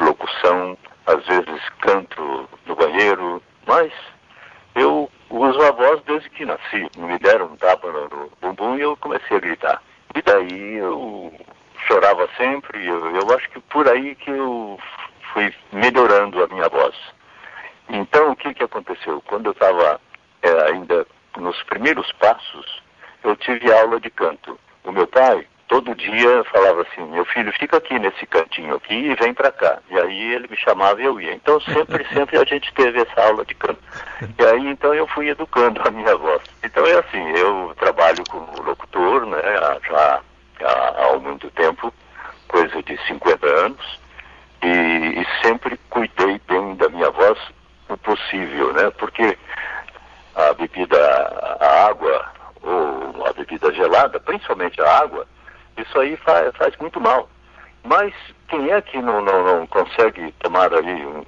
locução, 0.00 0.76
às 1.06 1.26
vezes 1.26 1.68
canto 1.80 2.48
no 2.66 2.76
banheiro, 2.76 3.42
mas 3.66 3.92
eu 4.74 5.10
uso 5.30 5.62
a 5.62 5.70
voz 5.72 6.02
desde 6.04 6.30
que 6.30 6.44
nasci. 6.44 6.88
Me 6.96 7.18
deram 7.18 7.46
um 7.46 7.56
tapa 7.56 7.88
no 7.90 8.30
bumbum 8.40 8.76
e 8.76 8.82
eu 8.82 8.96
comecei 8.96 9.36
a 9.36 9.40
gritar. 9.40 9.82
E 10.14 10.22
daí 10.22 10.74
eu 10.76 11.32
chorava 11.86 12.28
sempre, 12.36 12.84
eu, 12.86 13.16
eu 13.16 13.36
acho 13.36 13.48
que 13.50 13.60
por 13.60 13.88
aí 13.88 14.14
que 14.14 14.30
eu 14.30 14.78
fui 15.32 15.54
melhorando 15.72 16.42
a 16.42 16.48
minha 16.48 16.68
voz. 16.68 16.94
Então 17.88 18.32
o 18.32 18.36
que, 18.36 18.54
que 18.54 18.64
aconteceu? 18.64 19.22
Quando 19.26 19.46
eu 19.46 19.52
estava 19.52 20.00
é, 20.42 20.70
ainda 20.70 21.06
nos 21.36 21.60
primeiros 21.64 22.10
passos, 22.12 22.82
eu 23.22 23.36
tive 23.36 23.72
aula 23.72 24.00
de 24.00 24.10
canto. 24.10 24.58
O 24.84 24.92
meu 24.92 25.06
pai 25.06 25.46
todo 25.70 25.94
dia 25.94 26.42
falava 26.52 26.82
assim, 26.82 27.00
meu 27.12 27.24
filho, 27.24 27.52
fica 27.52 27.76
aqui 27.76 27.96
nesse 27.96 28.26
cantinho 28.26 28.74
aqui 28.74 28.92
e 28.92 29.14
vem 29.14 29.32
para 29.32 29.52
cá. 29.52 29.78
E 29.88 29.96
aí 30.00 30.34
ele 30.34 30.48
me 30.48 30.56
chamava 30.56 31.00
e 31.00 31.04
eu 31.04 31.20
ia. 31.20 31.32
Então 31.32 31.60
sempre, 31.60 32.04
sempre 32.12 32.38
a 32.38 32.44
gente 32.44 32.74
teve 32.74 33.00
essa 33.00 33.22
aula 33.22 33.44
de 33.44 33.54
canto. 33.54 33.78
E 34.36 34.44
aí 34.44 34.66
então 34.66 34.92
eu 34.92 35.06
fui 35.06 35.28
educando 35.28 35.80
a 35.86 35.90
minha 35.92 36.16
voz. 36.16 36.42
Então 36.64 36.84
é 36.84 36.98
assim, 36.98 37.24
eu 37.38 37.72
trabalho 37.78 38.24
como 38.28 38.62
locutor, 38.62 39.24
né, 39.26 39.38
já 39.88 40.20
há, 40.64 41.04
há 41.06 41.18
muito 41.20 41.48
tempo, 41.52 41.94
coisa 42.48 42.82
de 42.82 42.98
50 43.06 43.46
anos, 43.46 44.00
e, 44.62 44.66
e 45.20 45.26
sempre 45.40 45.78
cuidei 45.88 46.40
bem 46.48 46.74
da 46.74 46.88
minha 46.88 47.10
voz 47.10 47.38
o 47.88 47.96
possível, 47.96 48.72
né? 48.72 48.90
Porque 48.98 49.38
a 50.34 50.52
bebida, 50.54 50.98
a 51.60 51.86
água 51.86 52.28
ou 52.60 53.24
a 53.26 53.32
bebida 53.32 53.72
gelada, 53.72 54.18
principalmente 54.18 54.80
a 54.80 54.98
água, 54.98 55.26
isso 55.80 55.89
aí 56.00 56.16
faz, 56.16 56.54
faz 56.56 56.76
muito 56.78 57.00
mal. 57.00 57.28
Mas 57.84 58.12
quem 58.48 58.70
é 58.70 58.80
que 58.80 59.00
não, 59.00 59.22
não, 59.22 59.44
não 59.44 59.66
consegue 59.66 60.32
tomar 60.40 60.72
ali 60.72 61.06
um, 61.06 61.22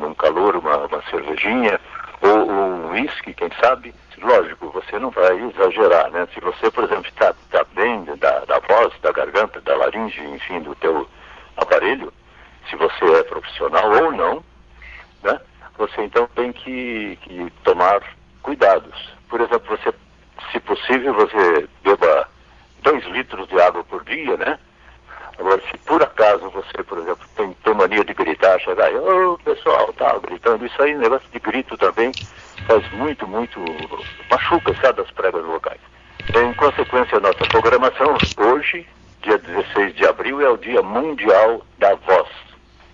um, 0.00 0.06
um 0.06 0.14
calor, 0.14 0.56
uma, 0.56 0.76
uma, 0.86 1.02
cervejinha 1.10 1.80
ou 2.20 2.50
um 2.50 2.90
uísque, 2.90 3.34
quem 3.34 3.50
sabe? 3.60 3.94
Lógico, 4.18 4.70
você 4.70 4.98
não 4.98 5.10
vai 5.10 5.38
exagerar, 5.40 6.10
né? 6.10 6.26
Se 6.34 6.40
você, 6.40 6.70
por 6.70 6.84
exemplo, 6.84 7.06
está 7.06 7.32
tá 7.50 7.64
bem 7.72 8.04
da, 8.16 8.40
da 8.40 8.58
voz, 8.60 8.92
da 9.00 9.12
garganta, 9.12 9.60
da 9.60 9.76
laringe, 9.76 10.20
enfim, 10.24 10.60
do 10.60 10.74
teu 10.76 11.08
aparelho, 11.56 12.12
se 12.68 12.76
você 12.76 13.04
é 13.04 13.22
profissional 13.22 13.90
ou 14.04 14.12
não, 14.12 14.44
né? 15.22 15.40
Você 15.78 16.02
então 16.02 16.28
tem 16.34 16.52
que, 16.52 17.16
que 17.22 17.52
tomar 17.62 18.02
cuidados. 18.42 19.16
Por 19.28 19.40
exemplo, 19.40 19.76
você, 19.76 19.94
se 20.50 20.58
possível, 20.60 21.14
você 21.14 21.68
beba 21.82 22.28
dois 22.82 23.04
litros 23.06 23.46
de 23.48 23.60
água 23.60 23.84
por 23.84 24.02
dia, 24.04 24.36
né? 24.36 24.58
Agora, 25.38 25.62
se 25.70 25.78
por 25.78 26.02
acaso 26.02 26.50
você, 26.50 26.82
por 26.82 26.98
exemplo, 26.98 27.24
tem, 27.36 27.52
tem 27.62 27.74
mania 27.74 28.04
de 28.04 28.12
gritar, 28.12 28.58
chegar 28.58 28.90
e, 28.92 28.96
ô 28.96 29.34
oh, 29.34 29.38
pessoal, 29.38 29.92
tá 29.92 30.18
gritando, 30.18 30.66
isso 30.66 30.82
aí, 30.82 30.96
negócio 30.96 31.28
de 31.30 31.38
grito 31.38 31.76
também 31.76 32.10
faz 32.66 32.90
muito, 32.92 33.26
machuca, 34.30 34.74
sabe, 34.80 35.02
as 35.02 35.10
pregas 35.10 35.44
vocais. 35.44 35.80
Em 36.34 36.52
consequência, 36.54 37.20
nossa 37.20 37.44
programação, 37.48 38.16
hoje, 38.36 38.86
dia 39.22 39.38
16 39.38 39.94
de 39.94 40.06
abril, 40.06 40.40
é 40.40 40.48
o 40.48 40.56
Dia 40.56 40.82
Mundial 40.82 41.62
da 41.78 41.94
Voz. 41.94 42.28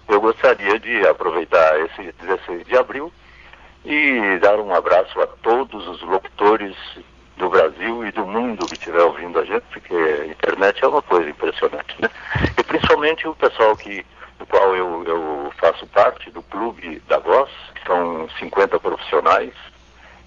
Eu 0.09 0.21
gostaria 0.21 0.79
de 0.79 1.07
aproveitar 1.07 1.81
esse 1.81 2.13
16 2.21 2.67
de 2.67 2.77
abril 2.77 3.13
e 3.85 4.39
dar 4.41 4.59
um 4.61 4.75
abraço 4.75 5.21
a 5.21 5.27
todos 5.27 5.87
os 5.89 6.03
locutores 6.03 6.77
do 7.37 7.49
Brasil 7.49 8.07
e 8.07 8.13
do 8.13 8.25
mundo 8.27 8.67
que 8.67 8.75
estiver 8.75 9.03
ouvindo 9.03 9.39
a 9.39 9.45
gente, 9.45 9.65
porque 9.73 9.95
a 9.95 10.27
internet 10.27 10.85
é 10.85 10.89
uma 10.89 11.03
coisa 11.03 11.29
impressionante, 11.29 11.97
né? 12.01 12.09
E 12.59 12.63
principalmente 12.63 13.27
o 13.27 13.35
pessoal 13.35 13.77
que, 13.77 14.05
do 14.39 14.47
qual 14.47 14.77
eu, 14.77 15.05
eu 15.05 15.53
faço 15.59 15.87
parte, 15.89 16.31
do 16.31 16.43
Clube 16.43 17.03
da 17.09 17.19
Voz, 17.19 17.51
que 17.75 17.87
são 17.87 18.29
50 18.39 18.79
profissionais, 18.79 19.53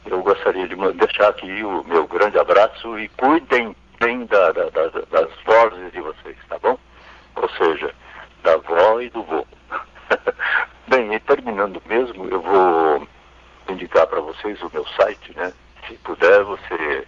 eu 0.10 0.22
gostaria 0.22 0.68
de 0.68 0.76
deixar 0.94 1.30
aqui 1.30 1.64
o 1.64 1.84
meu 1.84 2.08
grande 2.08 2.40
abraço 2.40 2.98
e 3.00 3.08
cuidem 3.10 3.76
bem 4.00 4.26
da, 4.26 4.52
da, 4.52 4.70
da, 4.70 4.88
das 4.88 5.30
vozes 5.46 5.92
de 5.92 6.02
vocês, 6.02 6.38
tá 6.48 6.58
bom? 6.60 6.78
Ou 7.36 7.50
seja, 7.50 7.94
da 8.44 8.54
avó 8.54 9.02
e 9.02 9.10
do 9.10 9.24
vô. 9.24 9.46
bem, 10.88 11.14
e 11.14 11.20
terminando 11.20 11.82
mesmo, 11.86 12.30
eu 12.30 12.42
vou 12.42 13.06
indicar 13.70 14.08
para 14.08 14.22
vocês 14.22 14.62
o 14.62 14.72
meu 14.74 14.88
site, 14.88 15.36
né? 15.36 15.52
Se 15.88 15.96
puder, 15.98 16.42
você 16.44 17.06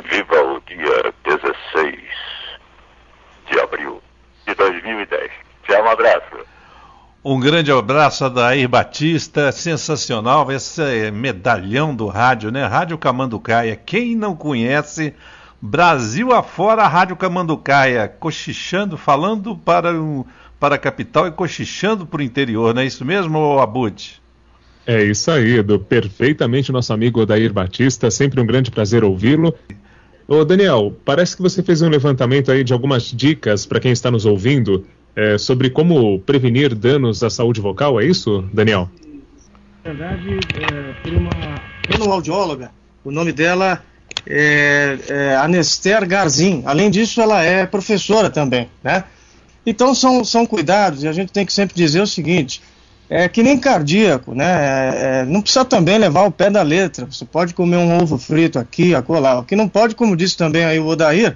Viva 0.09 0.41
o 0.43 0.61
dia 0.61 1.13
16 1.23 1.99
de 3.51 3.59
abril 3.59 4.01
de 4.47 4.55
2010. 4.55 5.31
Tchau, 5.63 5.83
um 5.83 5.89
abraço. 5.89 6.51
Um 7.23 7.39
grande 7.39 7.71
abraço 7.71 8.25
a 8.25 8.29
Dair 8.29 8.67
Batista, 8.67 9.51
sensacional, 9.51 10.51
esse 10.51 10.81
é 10.81 11.11
medalhão 11.11 11.95
do 11.95 12.07
rádio, 12.07 12.51
né? 12.51 12.65
Rádio 12.65 12.97
Camanducaia. 12.97 13.75
Quem 13.75 14.15
não 14.15 14.35
conhece, 14.35 15.13
Brasil 15.61 16.33
afora, 16.33 16.87
Rádio 16.87 17.15
Camanducaia, 17.15 18.07
cochichando, 18.07 18.97
falando 18.97 19.55
para, 19.55 19.93
um, 19.93 20.25
para 20.59 20.75
a 20.75 20.79
capital 20.79 21.27
e 21.27 21.31
cochichando 21.31 22.07
para 22.07 22.21
o 22.21 22.23
interior, 22.23 22.73
não 22.73 22.81
é 22.81 22.85
isso 22.85 23.05
mesmo, 23.05 23.59
Abud? 23.59 24.19
É 24.87 25.03
isso 25.03 25.29
aí, 25.29 25.59
Edu. 25.59 25.79
Perfeitamente 25.79 26.71
nosso 26.71 26.91
amigo 26.91 27.23
Dair 27.23 27.53
Batista, 27.53 28.09
sempre 28.09 28.41
um 28.41 28.45
grande 28.47 28.71
prazer 28.71 29.03
ouvi-lo. 29.03 29.53
Ô 30.31 30.45
Daniel, 30.45 30.93
parece 31.03 31.35
que 31.35 31.41
você 31.41 31.61
fez 31.61 31.81
um 31.81 31.89
levantamento 31.89 32.53
aí 32.53 32.63
de 32.63 32.71
algumas 32.71 33.03
dicas 33.03 33.65
para 33.65 33.81
quem 33.81 33.91
está 33.91 34.09
nos 34.09 34.25
ouvindo 34.25 34.87
é, 35.13 35.37
sobre 35.37 35.69
como 35.69 36.21
prevenir 36.21 36.73
danos 36.73 37.21
à 37.21 37.29
saúde 37.29 37.59
vocal, 37.59 37.99
é 37.99 38.05
isso, 38.05 38.41
Daniel? 38.53 38.89
Na 39.83 39.91
verdade, 39.91 40.39
é, 40.55 41.09
uma 41.09 41.61
fonoaudióloga, 41.91 42.71
o 43.03 43.11
nome 43.11 43.33
dela 43.33 43.83
é, 44.25 44.97
é 45.09 45.35
Anester 45.35 46.07
Garzin. 46.07 46.63
Além 46.65 46.89
disso, 46.89 47.19
ela 47.19 47.43
é 47.43 47.65
professora 47.65 48.29
também, 48.29 48.69
né? 48.81 49.03
Então 49.65 49.93
são, 49.93 50.23
são 50.23 50.45
cuidados 50.45 51.03
e 51.03 51.09
a 51.09 51.11
gente 51.11 51.33
tem 51.33 51.45
que 51.45 51.51
sempre 51.51 51.75
dizer 51.75 51.99
o 51.99 52.07
seguinte: 52.07 52.61
é 53.13 53.27
que 53.27 53.43
nem 53.43 53.59
cardíaco, 53.59 54.33
né? 54.33 54.45
É, 54.45 55.19
é, 55.19 55.25
não 55.25 55.41
precisa 55.41 55.65
também 55.65 55.97
levar 55.97 56.23
o 56.23 56.31
pé 56.31 56.49
da 56.49 56.61
letra. 56.61 57.05
Você 57.05 57.25
pode 57.25 57.53
comer 57.53 57.75
um 57.75 58.01
ovo 58.01 58.17
frito 58.17 58.57
aqui, 58.57 58.95
acolá. 58.95 59.37
O 59.39 59.43
que 59.43 59.53
não 59.53 59.67
pode, 59.67 59.95
como 59.95 60.15
disse 60.15 60.37
também 60.37 60.63
aí 60.63 60.79
o 60.79 60.87
Odair, 60.87 61.35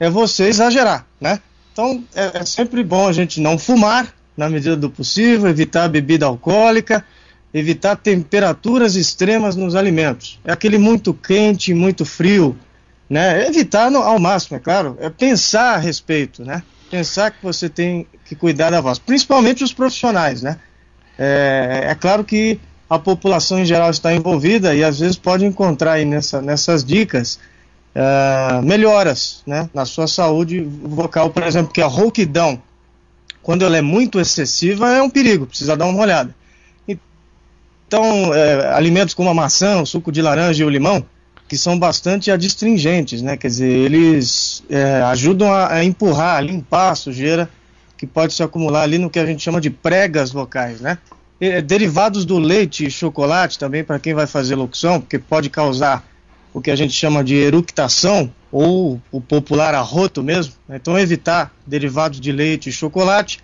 é 0.00 0.08
você 0.08 0.44
exagerar, 0.44 1.06
né? 1.20 1.38
Então 1.70 2.02
é, 2.14 2.38
é 2.38 2.44
sempre 2.46 2.82
bom 2.82 3.06
a 3.06 3.12
gente 3.12 3.42
não 3.42 3.58
fumar 3.58 4.10
na 4.34 4.48
medida 4.48 4.74
do 4.74 4.88
possível, 4.88 5.50
evitar 5.50 5.86
bebida 5.86 6.24
alcoólica, 6.24 7.04
evitar 7.52 7.94
temperaturas 7.96 8.96
extremas 8.96 9.54
nos 9.54 9.74
alimentos. 9.74 10.40
É 10.42 10.50
aquele 10.50 10.78
muito 10.78 11.12
quente, 11.12 11.74
muito 11.74 12.06
frio, 12.06 12.56
né? 13.08 13.46
Evitar 13.46 13.90
no, 13.90 13.98
ao 13.98 14.18
máximo, 14.18 14.56
é 14.56 14.60
claro. 14.60 14.96
É 14.98 15.10
pensar 15.10 15.74
a 15.74 15.76
respeito, 15.76 16.42
né? 16.42 16.62
Pensar 16.90 17.30
que 17.32 17.42
você 17.42 17.68
tem 17.68 18.06
que 18.24 18.34
cuidar 18.34 18.70
da 18.70 18.80
voz, 18.80 18.98
principalmente 18.98 19.62
os 19.62 19.74
profissionais, 19.74 20.40
né? 20.40 20.58
É, 21.18 21.86
é 21.88 21.94
claro 21.94 22.24
que 22.24 22.58
a 22.88 22.98
população 22.98 23.58
em 23.58 23.64
geral 23.64 23.90
está 23.90 24.14
envolvida 24.14 24.74
e 24.74 24.84
às 24.84 25.00
vezes 25.00 25.16
pode 25.16 25.44
encontrar 25.44 25.92
aí 25.92 26.04
nessa, 26.04 26.42
nessas 26.42 26.84
dicas 26.84 27.38
uh, 27.96 28.62
melhoras 28.62 29.42
né, 29.46 29.68
na 29.72 29.84
sua 29.84 30.06
saúde 30.06 30.60
vocal, 30.60 31.30
por 31.30 31.42
exemplo, 31.42 31.72
que 31.72 31.80
a 31.80 31.86
rouquidão, 31.86 32.60
quando 33.42 33.64
ela 33.64 33.78
é 33.78 33.82
muito 33.82 34.20
excessiva, 34.20 34.90
é 34.90 35.02
um 35.02 35.08
perigo, 35.08 35.46
precisa 35.46 35.76
dar 35.76 35.86
uma 35.86 36.02
olhada. 36.02 36.34
Então, 37.92 38.32
é, 38.34 38.74
alimentos 38.74 39.14
como 39.14 39.28
a 39.28 39.34
maçã, 39.34 39.80
o 39.80 39.86
suco 39.86 40.10
de 40.10 40.22
laranja 40.22 40.62
e 40.62 40.66
o 40.66 40.70
limão, 40.70 41.04
que 41.46 41.58
são 41.58 41.78
bastante 41.78 42.30
adstringentes, 42.30 43.20
né? 43.20 43.36
Quer 43.36 43.48
dizer, 43.48 43.68
eles 43.68 44.64
é, 44.70 45.02
ajudam 45.02 45.52
a, 45.52 45.74
a, 45.74 45.84
empurrar, 45.84 46.38
a 46.38 46.40
limpar 46.40 46.92
a 46.92 46.94
sujeira 46.94 47.50
que 48.02 48.06
pode 48.08 48.34
se 48.34 48.42
acumular 48.42 48.82
ali 48.82 48.98
no 48.98 49.08
que 49.08 49.20
a 49.20 49.24
gente 49.24 49.40
chama 49.40 49.60
de 49.60 49.70
pregas 49.70 50.32
vocais, 50.32 50.80
né? 50.80 50.98
E, 51.40 51.62
derivados 51.62 52.24
do 52.24 52.36
leite 52.36 52.84
e 52.84 52.90
chocolate 52.90 53.56
também 53.56 53.84
para 53.84 53.96
quem 54.00 54.12
vai 54.12 54.26
fazer 54.26 54.56
locução, 54.56 55.00
porque 55.00 55.20
pode 55.20 55.48
causar 55.48 56.04
o 56.52 56.60
que 56.60 56.72
a 56.72 56.74
gente 56.74 56.92
chama 56.92 57.22
de 57.22 57.36
eructação 57.36 58.28
ou 58.50 59.00
o 59.12 59.20
popular 59.20 59.72
arroto 59.72 60.20
mesmo. 60.20 60.54
Né? 60.68 60.80
Então 60.82 60.98
evitar 60.98 61.54
derivados 61.64 62.18
de 62.18 62.32
leite 62.32 62.70
e 62.70 62.72
chocolate. 62.72 63.38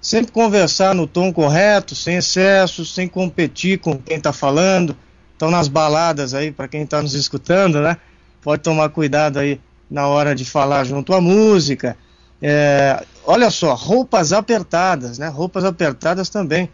Sempre 0.00 0.32
conversar 0.32 0.96
no 0.96 1.06
tom 1.06 1.32
correto, 1.32 1.94
sem 1.94 2.16
excessos, 2.16 2.92
sem 2.92 3.06
competir 3.06 3.78
com 3.78 3.96
quem 3.96 4.16
está 4.16 4.32
falando. 4.32 4.96
Então 5.36 5.48
nas 5.48 5.68
baladas 5.68 6.34
aí, 6.34 6.50
para 6.50 6.66
quem 6.66 6.82
está 6.82 7.00
nos 7.00 7.14
escutando, 7.14 7.80
né? 7.80 7.96
Pode 8.42 8.64
tomar 8.64 8.88
cuidado 8.88 9.38
aí 9.38 9.60
na 9.88 10.08
hora 10.08 10.34
de 10.34 10.44
falar 10.44 10.82
junto 10.82 11.14
à 11.14 11.20
música. 11.20 11.96
É, 12.42 13.04
olha 13.24 13.50
só, 13.50 13.72
roupas 13.74 14.32
apertadas, 14.32 15.16
né? 15.16 15.28
Roupas 15.28 15.64
apertadas 15.64 16.28
também 16.28 16.68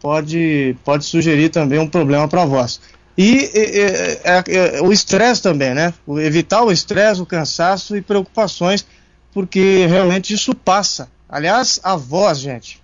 pode, 0.00 0.76
pode 0.84 1.04
sugerir 1.04 1.48
também 1.48 1.80
um 1.80 1.88
problema 1.88 2.28
para 2.28 2.42
a 2.42 2.46
voz. 2.46 2.80
E, 3.16 3.50
e, 3.52 4.76
e 4.76 4.80
o 4.80 4.92
estresse 4.92 5.42
também, 5.42 5.74
né? 5.74 5.92
O, 6.06 6.20
evitar 6.20 6.62
o 6.62 6.70
estresse, 6.70 7.20
o 7.20 7.26
cansaço 7.26 7.96
e 7.96 8.00
preocupações, 8.00 8.86
porque 9.32 9.86
realmente 9.86 10.32
isso 10.32 10.54
passa. 10.54 11.10
Aliás, 11.28 11.80
a 11.82 11.96
voz, 11.96 12.38
gente, 12.38 12.80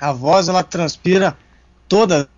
a 0.00 0.12
voz 0.12 0.48
ela 0.48 0.64
transpira 0.64 1.36
toda 1.88 2.28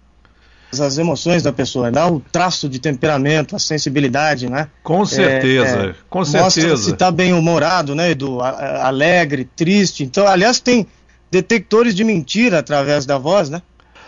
as 0.81 0.99
emoções 0.99 1.43
da 1.43 1.53
pessoa, 1.53 1.91
dá 1.91 2.07
o 2.07 2.21
traço 2.21 2.69
de 2.69 2.79
temperamento, 2.79 3.57
a 3.57 3.59
sensibilidade, 3.59 4.49
né? 4.49 4.69
Com 4.83 5.05
certeza, 5.05 5.87
é, 5.87 5.87
é, 5.91 5.95
com 6.09 6.25
certeza. 6.25 6.77
se 6.77 6.91
está 6.93 7.11
bem 7.11 7.33
humorado, 7.33 7.95
né, 7.95 8.11
Edu? 8.11 8.41
Alegre, 8.41 9.49
triste. 9.57 10.05
Então, 10.05 10.27
aliás, 10.27 10.61
tem 10.61 10.87
detectores 11.31 11.95
de 11.95 12.05
mentira 12.05 12.59
através 12.59 13.05
da 13.07 13.19
voz, 13.19 13.51
né? 13.51 13.63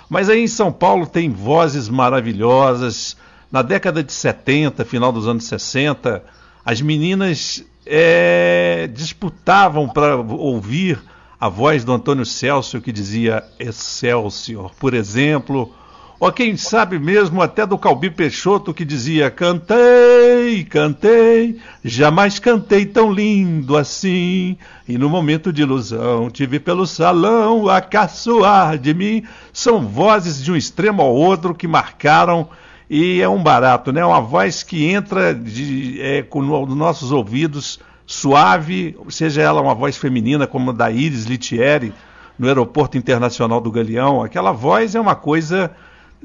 Mas 0.08 0.28
aí 0.28 0.44
em 0.44 0.49
São 0.49 0.73
Paulo 0.73 1.06
tem 1.06 1.30
vozes 1.30 1.88
maravilhosas. 1.88 3.16
Na 3.50 3.62
década 3.62 4.02
de 4.02 4.12
70, 4.12 4.85
final 4.85 5.12
dos 5.12 5.26
anos 5.26 5.44
60, 5.44 6.23
as 6.64 6.80
meninas 6.80 7.64
é, 7.85 8.88
disputavam 8.92 9.88
para 9.88 10.16
ouvir 10.16 11.00
a 11.40 11.49
voz 11.49 11.85
do 11.85 11.92
Antônio 11.92 12.25
Celso 12.25 12.80
que 12.80 12.90
dizia 12.90 13.44
Excelsior, 13.58 14.73
por 14.78 14.94
exemplo, 14.94 15.73
ou 16.18 16.32
quem 16.32 16.56
sabe 16.56 16.99
mesmo 16.99 17.42
até 17.42 17.66
do 17.66 17.76
Calbi 17.76 18.11
Peixoto 18.11 18.73
que 18.73 18.85
dizia: 18.85 19.30
Cantei, 19.30 20.64
cantei, 20.64 21.58
jamais 21.85 22.38
cantei 22.38 22.87
tão 22.87 23.12
lindo 23.12 23.76
assim. 23.76 24.56
E 24.88 24.96
no 24.96 25.11
momento 25.11 25.52
de 25.52 25.62
ilusão 25.62 26.30
tive 26.30 26.58
pelo 26.58 26.87
salão 26.87 27.68
a 27.68 27.80
caçoar 27.82 28.78
de 28.78 28.94
mim. 28.94 29.25
São 29.52 29.87
vozes 29.87 30.42
de 30.42 30.50
um 30.50 30.56
extremo 30.56 31.02
ao 31.02 31.14
outro 31.14 31.54
que 31.54 31.68
marcaram. 31.68 32.49
E 32.88 33.20
é 33.20 33.28
um 33.28 33.42
barato, 33.42 33.92
né? 33.92 34.04
Uma 34.04 34.20
voz 34.20 34.62
que 34.62 34.87
entra 34.87 35.35
de, 35.35 36.00
é, 36.00 36.23
com 36.23 36.40
nos 36.40 36.76
nossos 36.76 37.11
ouvidos 37.11 37.80
suave, 38.06 38.96
seja 39.08 39.42
ela 39.42 39.61
uma 39.61 39.75
voz 39.75 39.96
feminina 39.96 40.46
como 40.46 40.70
a 40.70 40.73
da 40.73 40.90
Iris 40.90 41.25
Litieri 41.25 41.92
no 42.38 42.46
Aeroporto 42.46 42.96
Internacional 42.96 43.61
do 43.61 43.70
Galeão. 43.70 44.23
Aquela 44.23 44.52
voz 44.52 44.94
é 44.94 45.00
uma 45.00 45.16
coisa 45.16 45.73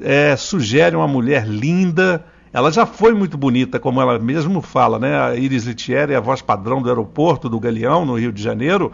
é, 0.02 0.36
sugere 0.36 0.96
uma 0.96 1.08
mulher 1.08 1.46
linda. 1.46 2.24
Ela 2.52 2.70
já 2.70 2.84
foi 2.84 3.14
muito 3.14 3.38
bonita, 3.38 3.80
como 3.80 4.00
ela 4.00 4.18
mesmo 4.18 4.60
fala, 4.60 4.98
né? 4.98 5.20
A 5.20 5.34
Iris 5.34 5.64
Litieri, 5.64 6.14
a 6.14 6.20
voz 6.20 6.42
padrão 6.42 6.82
do 6.82 6.88
aeroporto 6.88 7.48
do 7.48 7.58
Galeão, 7.58 8.04
no 8.04 8.18
Rio 8.18 8.32
de 8.32 8.42
Janeiro. 8.42 8.92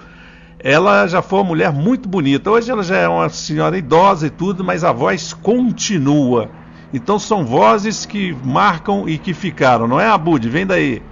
Ela 0.60 1.06
já 1.06 1.22
foi 1.22 1.40
uma 1.40 1.46
mulher 1.46 1.72
muito 1.72 2.08
bonita. 2.08 2.50
Hoje 2.50 2.70
ela 2.70 2.82
já 2.82 2.96
é 2.96 3.08
uma 3.08 3.28
senhora 3.28 3.76
idosa 3.76 4.26
e 4.26 4.30
tudo, 4.30 4.64
mas 4.64 4.84
a 4.84 4.92
voz 4.92 5.32
continua. 5.32 6.50
Então 6.92 7.18
são 7.18 7.44
vozes 7.44 8.06
que 8.06 8.34
marcam 8.44 9.08
e 9.08 9.18
que 9.18 9.34
ficaram, 9.34 9.86
não 9.86 10.00
é, 10.00 10.08
Abud? 10.08 10.48
Vem 10.48 10.66
daí. 10.66 11.02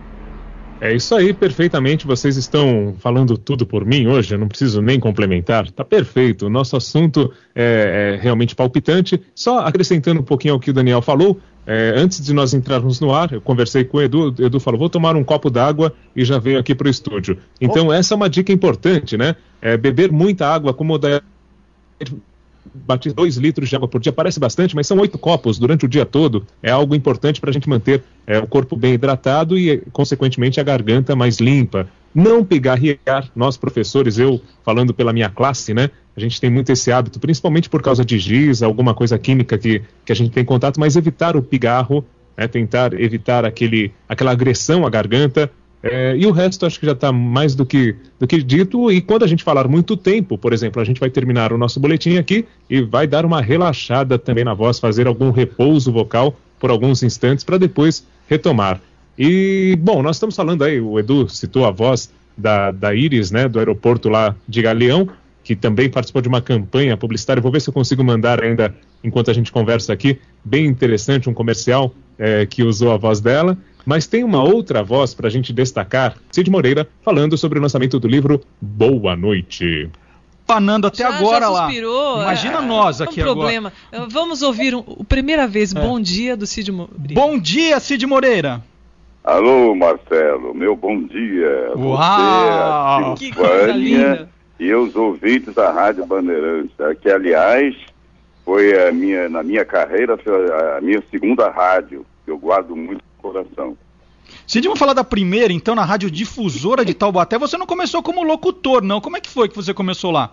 É 0.80 0.95
isso 0.95 1.14
aí, 1.14 1.33
perfeitamente. 1.33 2.06
Vocês 2.06 2.37
estão 2.37 2.95
falando 2.99 3.38
tudo 3.38 3.64
por 3.66 3.85
mim 3.85 4.06
hoje, 4.06 4.35
eu 4.35 4.38
não 4.38 4.49
preciso 4.49 4.83
nem 4.83 5.00
complementar. 5.00 5.71
Tá 5.71 5.85
perfeito. 5.85 6.47
O 6.47 6.50
nosso 6.50 6.76
assunto 6.76 7.33
é, 7.54 8.14
é 8.14 8.23
realmente 8.23 8.54
palpitante. 8.54 9.21
Só 9.35 9.61
acrescentando 9.61 10.21
um 10.21 10.25
pouquinho 10.25 10.54
ao 10.54 10.61
que 10.61 10.71
o 10.71 10.75
Daniel 10.75 11.00
falou, 11.00 11.40
é, 11.66 11.95
antes 11.97 12.25
de 12.25 12.33
nós 12.33 12.54
entrarmos 12.54 13.00
no 13.00 13.12
ar, 13.12 13.33
eu 13.33 13.40
conversei 13.40 13.85
com 13.85 13.97
o 13.97 14.02
Edu, 14.02 14.35
o 14.38 14.42
Edu 14.42 14.61
falou, 14.61 14.78
vou 14.78 14.88
tomar 14.88 15.16
um 15.16 15.25
copo 15.25 15.50
d'água 15.50 15.92
e 16.14 16.25
já 16.25 16.38
veio 16.38 16.59
aqui 16.59 16.75
para 16.75 16.87
o 16.87 16.90
estúdio. 16.90 17.38
Então, 17.61 17.88
oh. 17.88 17.92
essa 17.92 18.14
é 18.14 18.16
uma 18.16 18.30
dica 18.30 18.52
importante, 18.52 19.16
né? 19.16 19.35
É 19.61 19.76
beber 19.76 20.12
muita 20.12 20.47
água, 20.47 20.73
como 20.73 20.95
o 20.95 20.99
bati 22.75 23.12
2 23.12 23.37
litros 23.37 23.68
de 23.68 23.76
água 23.76 23.88
por 23.88 24.00
dia, 24.00 24.12
parece 24.12 24.38
bastante, 24.40 24.75
mas 24.75 24.87
são 24.87 24.99
oito 24.99 25.18
copos 25.18 25.58
durante 25.58 25.85
o 25.85 25.88
dia 25.88 26.04
todo. 26.04 26.46
É 26.62 26.70
algo 26.70 26.94
importante 26.94 27.40
para 27.40 27.50
a 27.50 27.52
gente 27.52 27.68
manter 27.68 28.02
é, 28.26 28.38
o 28.38 28.46
corpo 28.46 28.76
bem 28.76 28.94
hidratado 28.94 29.58
e, 29.58 29.78
consequentemente, 29.92 30.61
a 30.61 30.62
garganta 30.62 31.14
mais 31.14 31.38
limpa. 31.38 31.88
Não 32.14 32.44
pigarrear, 32.44 33.30
nós 33.35 33.56
professores, 33.56 34.18
eu 34.18 34.40
falando 34.64 34.94
pela 34.94 35.12
minha 35.12 35.28
classe, 35.28 35.75
né? 35.75 35.90
A 36.16 36.20
gente 36.20 36.40
tem 36.40 36.49
muito 36.49 36.73
esse 36.73 36.90
hábito, 36.90 37.20
principalmente 37.20 37.68
por 37.68 37.82
causa 37.82 38.04
de 38.04 38.18
giz, 38.18 38.62
alguma 38.62 38.94
coisa 38.94 39.18
química 39.18 39.58
que, 39.58 39.82
que 40.04 40.12
a 40.12 40.16
gente 40.16 40.30
tem 40.30 40.44
contato, 40.44 40.80
mas 40.80 40.96
evitar 40.96 41.37
o 41.37 41.42
pigarro, 41.42 42.04
né, 42.37 42.49
tentar 42.49 42.99
evitar 42.99 43.44
aquele, 43.44 43.92
aquela 44.08 44.30
agressão 44.30 44.87
à 44.87 44.90
garganta, 44.90 45.50
é, 45.83 46.16
e 46.16 46.26
o 46.26 46.33
resto 46.33 46.66
acho 46.66 46.80
que 46.80 46.87
já 46.87 46.92
está 46.92 47.12
mais 47.12 47.54
do 47.54 47.64
que, 47.64 47.95
do 48.18 48.26
que 48.26 48.42
dito. 48.42 48.90
E 48.90 49.00
quando 49.00 49.25
a 49.25 49.26
gente 49.26 49.45
falar 49.45 49.68
muito 49.68 49.97
tempo, 49.97 50.37
por 50.37 50.52
exemplo, 50.52 50.80
a 50.80 50.85
gente 50.85 50.99
vai 50.99 51.11
terminar 51.11 51.52
o 51.52 51.59
nosso 51.59 51.78
boletim 51.78 52.16
aqui 52.16 52.45
e 52.68 52.80
vai 52.83 53.06
dar 53.06 53.25
uma 53.25 53.40
relaxada 53.40 54.18
também 54.18 54.45
na 54.45 54.54
voz, 54.54 54.78
fazer 54.78 55.06
algum 55.06 55.30
repouso 55.30 55.92
vocal 55.92 56.35
por 56.59 56.71
alguns 56.71 57.02
instantes 57.02 57.45
para 57.45 57.59
depois 57.59 58.06
retomar. 58.28 58.80
E, 59.18 59.78
bom, 59.80 60.02
nós 60.02 60.16
estamos 60.16 60.35
falando 60.35 60.64
aí, 60.64 60.80
o 60.80 60.99
Edu 60.99 61.28
citou 61.28 61.64
a 61.64 61.71
voz 61.71 62.11
da, 62.37 62.71
da 62.71 62.95
Iris, 62.95 63.30
né, 63.30 63.49
do 63.49 63.59
aeroporto 63.59 64.09
lá 64.09 64.35
de 64.47 64.61
Galeão, 64.61 65.09
que 65.42 65.54
também 65.54 65.88
participou 65.88 66.21
de 66.21 66.28
uma 66.28 66.42
campanha 66.42 66.97
publicitária. 66.97 67.40
Vou 67.40 67.52
ver 67.52 67.61
se 67.61 67.71
eu 67.71 67.73
consigo 67.73 68.02
mandar 68.02 68.42
ainda, 68.42 68.75
enquanto 69.02 69.30
a 69.30 69.35
gente 69.35 69.52
conversa 69.52 69.92
aqui, 69.92 70.18
bem 70.45 70.66
interessante, 70.66 71.30
um 71.30 71.35
comercial 71.35 71.95
é, 72.18 72.45
que 72.45 72.62
usou 72.62 72.92
a 72.92 72.97
voz 72.97 73.21
dela. 73.21 73.56
Mas 73.87 74.07
tem 74.07 74.25
uma 74.25 74.43
outra 74.43 74.83
voz 74.83 75.14
para 75.14 75.28
a 75.28 75.31
gente 75.31 75.52
destacar, 75.52 76.16
Cid 76.33 76.50
Moreira, 76.50 76.88
falando 77.02 77.38
sobre 77.38 77.59
o 77.59 77.62
lançamento 77.62 78.00
do 78.00 78.09
livro 78.09 78.43
Boa 78.61 79.14
Noite 79.14 79.88
panando 80.47 80.87
até 80.87 80.99
já, 80.99 81.09
agora 81.09 81.47
já 81.47 81.50
lá. 81.50 81.73
Imagina 81.73 82.59
é, 82.59 82.62
nós 82.62 83.00
aqui 83.00 83.21
agora. 83.21 83.35
problema. 83.35 83.73
agora. 83.93 84.09
Vamos 84.09 84.43
ouvir 84.43 84.75
um, 84.75 84.83
primeira 84.83 85.47
vez 85.47 85.75
é. 85.75 85.81
Bom 85.81 86.00
Dia 86.00 86.37
do 86.37 86.47
Cid 86.47 86.71
Moreira. 86.71 87.14
Bom 87.14 87.38
dia, 87.38 87.81
Cid 87.81 88.07
Moreira. 88.07 88.62
Alô, 89.25 89.75
Marcelo. 89.75 90.55
Meu 90.55 90.76
bom 90.76 91.02
dia. 91.02 91.73
Uau! 91.75 93.16
Você, 93.16 93.25
a 93.25 93.35
Silvânia 93.35 94.28
e 94.61 94.73
os 94.73 94.95
ouvintes 94.95 95.52
da 95.52 95.73
Rádio 95.73 96.07
Bandeirantes, 96.07 96.71
né, 96.78 96.97
que 97.00 97.11
aliás 97.11 97.75
foi 98.45 98.88
a 98.88 98.93
minha, 98.93 99.28
na 99.28 99.43
minha 99.43 99.64
carreira 99.64 100.16
a 100.76 100.81
minha 100.81 101.02
segunda 101.11 101.50
rádio, 101.50 102.07
que 102.25 102.31
eu 102.31 102.38
guardo 102.38 102.76
muito 102.76 103.02
coração. 103.33 103.76
Se 104.47 104.61
vamos 104.61 104.78
falar 104.78 104.92
da 104.92 105.04
primeira, 105.04 105.52
então, 105.52 105.75
na 105.75 105.85
Rádio 105.85 106.11
Difusora 106.11 106.85
de 106.85 106.94
Taubaté, 106.94 107.38
você 107.38 107.57
não 107.57 107.66
começou 107.66 108.03
como 108.03 108.22
locutor, 108.22 108.83
não. 108.83 109.01
Como 109.01 109.16
é 109.16 109.20
que 109.20 109.29
foi 109.29 109.48
que 109.48 109.57
você 109.57 109.72
começou 109.72 110.11
lá? 110.11 110.33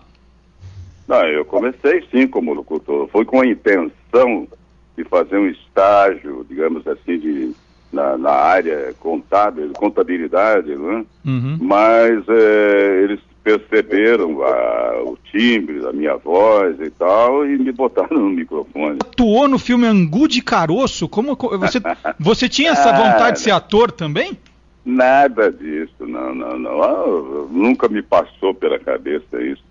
Não, 1.06 1.24
eu 1.26 1.44
comecei 1.44 2.04
sim 2.10 2.26
como 2.26 2.54
locutor. 2.54 3.08
Foi 3.08 3.24
com 3.24 3.40
a 3.40 3.46
intenção 3.46 4.48
de 4.96 5.04
fazer 5.04 5.36
um 5.36 5.48
estágio, 5.48 6.46
digamos 6.48 6.86
assim, 6.86 7.18
de, 7.18 7.52
na, 7.92 8.16
na 8.16 8.30
área 8.30 8.94
contábil, 9.00 9.72
contabilidade, 9.72 10.74
né? 10.74 11.04
Uhum. 11.24 11.58
Mas 11.60 12.24
é, 12.28 13.00
eles 13.02 13.20
perceberam 13.44 14.42
a, 14.42 15.02
o 15.04 15.18
timbre 15.30 15.86
a 15.86 15.92
minha 15.92 16.16
voz 16.16 16.80
e 16.80 16.90
tal 16.90 17.46
e 17.46 17.58
me 17.58 17.70
botaram 17.70 18.18
no 18.18 18.30
microfone. 18.30 18.98
Atuou 19.02 19.46
no 19.46 19.58
filme 19.58 19.86
Angu 19.86 20.26
de 20.26 20.40
Caroço? 20.40 21.06
Como 21.06 21.36
você, 21.36 21.78
você 22.18 22.48
tinha 22.48 22.70
essa 22.70 22.88
ah, 22.88 22.96
vontade 22.96 23.36
de 23.36 23.42
ser 23.42 23.50
ator 23.50 23.92
também? 23.92 24.36
Nada 24.84 25.52
disso, 25.52 26.06
não, 26.06 26.34
não, 26.34 26.58
não. 26.58 26.82
Ah, 26.82 27.46
nunca 27.50 27.86
me 27.86 28.02
passou 28.02 28.54
pela 28.54 28.78
cabeça 28.78 29.40
isso. 29.42 29.62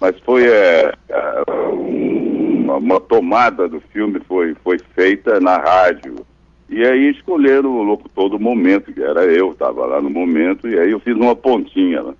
Mas 0.00 0.18
foi 0.20 0.46
é, 0.46 0.94
é, 1.08 1.42
uma, 1.50 2.76
uma, 2.76 3.00
tomada 3.00 3.68
do 3.68 3.80
filme 3.92 4.20
foi, 4.26 4.54
foi 4.64 4.78
feita 4.94 5.38
na 5.38 5.58
rádio. 5.58 6.26
E 6.70 6.84
aí 6.84 7.10
escolheram 7.10 7.70
o 7.70 7.82
locutor 7.82 8.28
do 8.30 8.38
momento, 8.38 8.92
que 8.92 9.02
era 9.02 9.24
eu, 9.24 9.52
estava 9.52 9.86
lá 9.86 10.00
no 10.00 10.10
momento, 10.10 10.68
e 10.68 10.78
aí 10.78 10.90
eu 10.90 11.00
fiz 11.00 11.14
uma 11.14 11.34
pontinha. 11.34 12.02
Né? 12.02 12.14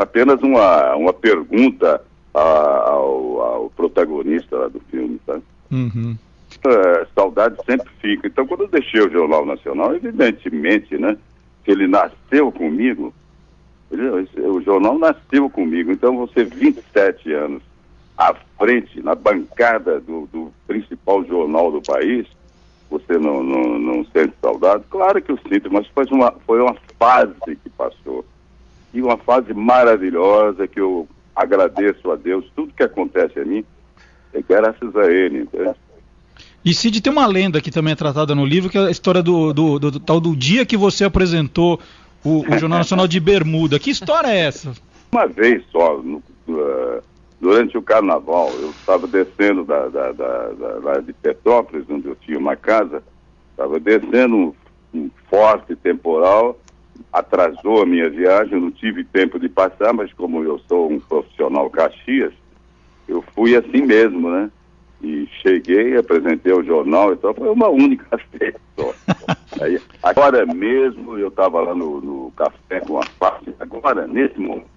Apenas 0.00 0.40
uma, 0.40 0.96
uma 0.96 1.12
pergunta 1.12 2.02
ao, 2.32 3.40
ao 3.42 3.70
protagonista 3.70 4.68
do 4.70 4.80
filme, 4.90 5.20
tá? 5.26 5.38
Uhum. 5.70 6.16
É, 6.66 7.06
saudade 7.14 7.56
sempre 7.66 7.90
fica. 8.00 8.26
Então, 8.26 8.46
quando 8.46 8.62
eu 8.62 8.68
deixei 8.68 9.00
o 9.02 9.10
Jornal 9.10 9.44
Nacional, 9.44 9.94
evidentemente, 9.94 10.96
né, 10.96 11.18
que 11.64 11.70
ele 11.70 11.86
nasceu 11.86 12.50
comigo, 12.50 13.12
ele, 13.90 14.26
o 14.48 14.60
jornal 14.62 14.98
nasceu 14.98 15.50
comigo, 15.50 15.92
então 15.92 16.16
você 16.16 16.44
27 16.44 17.32
anos 17.32 17.62
à 18.16 18.34
frente, 18.58 19.02
na 19.02 19.14
bancada 19.14 20.00
do, 20.00 20.26
do 20.32 20.52
principal 20.66 21.24
jornal 21.24 21.70
do 21.70 21.82
país, 21.82 22.26
você 22.88 23.18
não, 23.18 23.42
não, 23.42 23.78
não 23.78 24.04
sente 24.06 24.32
saudade? 24.40 24.84
Claro 24.88 25.20
que 25.20 25.30
eu 25.30 25.38
sinto, 25.48 25.70
mas 25.70 25.86
foi 25.88 26.06
uma, 26.10 26.32
foi 26.46 26.60
uma 26.60 26.76
fase 26.98 27.34
que 27.62 27.70
passou 27.70 28.24
e 28.92 29.00
uma 29.00 29.16
fase 29.16 29.52
maravilhosa 29.54 30.66
que 30.66 30.80
eu 30.80 31.08
agradeço 31.34 32.10
a 32.10 32.16
Deus. 32.16 32.44
Tudo 32.54 32.74
que 32.74 32.82
acontece 32.82 33.38
a 33.38 33.44
mim 33.44 33.64
é 34.32 34.42
graças 34.42 34.94
a 34.96 35.10
Ele. 35.10 35.42
Entende? 35.42 35.74
E 36.64 36.74
Cid, 36.74 37.00
tem 37.00 37.12
uma 37.12 37.26
lenda 37.26 37.60
que 37.60 37.70
também 37.70 37.92
é 37.92 37.96
tratada 37.96 38.34
no 38.34 38.44
livro, 38.44 38.68
que 38.68 38.76
é 38.76 38.86
a 38.86 38.90
história 38.90 39.22
do, 39.22 39.52
do, 39.52 39.78
do, 39.78 39.90
do 39.92 40.00
tal 40.00 40.20
do 40.20 40.36
dia 40.36 40.66
que 40.66 40.76
você 40.76 41.04
apresentou 41.04 41.80
o, 42.22 42.40
o, 42.40 42.58
Jornal 42.58 42.78
Nacional 42.80 43.08
de 43.08 43.18
Bermuda. 43.18 43.78
Que 43.78 43.90
história 43.90 44.28
é 44.28 44.40
essa? 44.40 44.72
Uma 45.10 45.26
vez 45.26 45.64
só, 45.72 45.98
no, 45.98 46.22
uh, 46.48 47.02
durante 47.40 47.78
o 47.78 47.82
carnaval, 47.82 48.50
eu 48.60 48.70
estava 48.70 49.06
descendo 49.06 49.64
da, 49.64 49.88
da, 49.88 50.12
da, 50.12 50.48
da, 50.84 51.00
de 51.00 51.12
Petrópolis, 51.14 51.86
onde 51.88 52.08
eu 52.08 52.16
tinha 52.16 52.38
uma 52.38 52.56
casa, 52.56 53.02
estava 53.52 53.80
descendo 53.80 54.36
um, 54.36 54.54
um 54.94 55.10
forte 55.30 55.74
temporal 55.76 56.58
atrasou 57.12 57.82
a 57.82 57.86
minha 57.86 58.08
viagem, 58.08 58.60
não 58.60 58.70
tive 58.70 59.04
tempo 59.04 59.38
de 59.38 59.48
passar, 59.48 59.92
mas 59.92 60.12
como 60.12 60.42
eu 60.42 60.58
sou 60.68 60.90
um 60.90 61.00
profissional 61.00 61.68
Caxias, 61.70 62.32
eu 63.08 63.22
fui 63.34 63.56
assim 63.56 63.82
mesmo, 63.82 64.30
né? 64.30 64.50
E 65.02 65.26
cheguei, 65.42 65.96
apresentei 65.96 66.52
o 66.52 66.62
jornal 66.62 67.12
e 67.12 67.16
tal, 67.16 67.34
foi 67.34 67.48
uma 67.48 67.68
única 67.68 68.06
vez 68.32 68.54
só. 68.78 68.94
Aí, 69.60 69.80
agora 70.02 70.44
mesmo 70.46 71.18
eu 71.18 71.28
estava 71.28 71.60
lá 71.60 71.74
no, 71.74 72.00
no, 72.00 72.32
café 72.32 72.80
com 72.80 72.98
a 72.98 73.06
parte, 73.18 73.52
agora, 73.58 74.06
nesse 74.06 74.38
momento. 74.38 74.68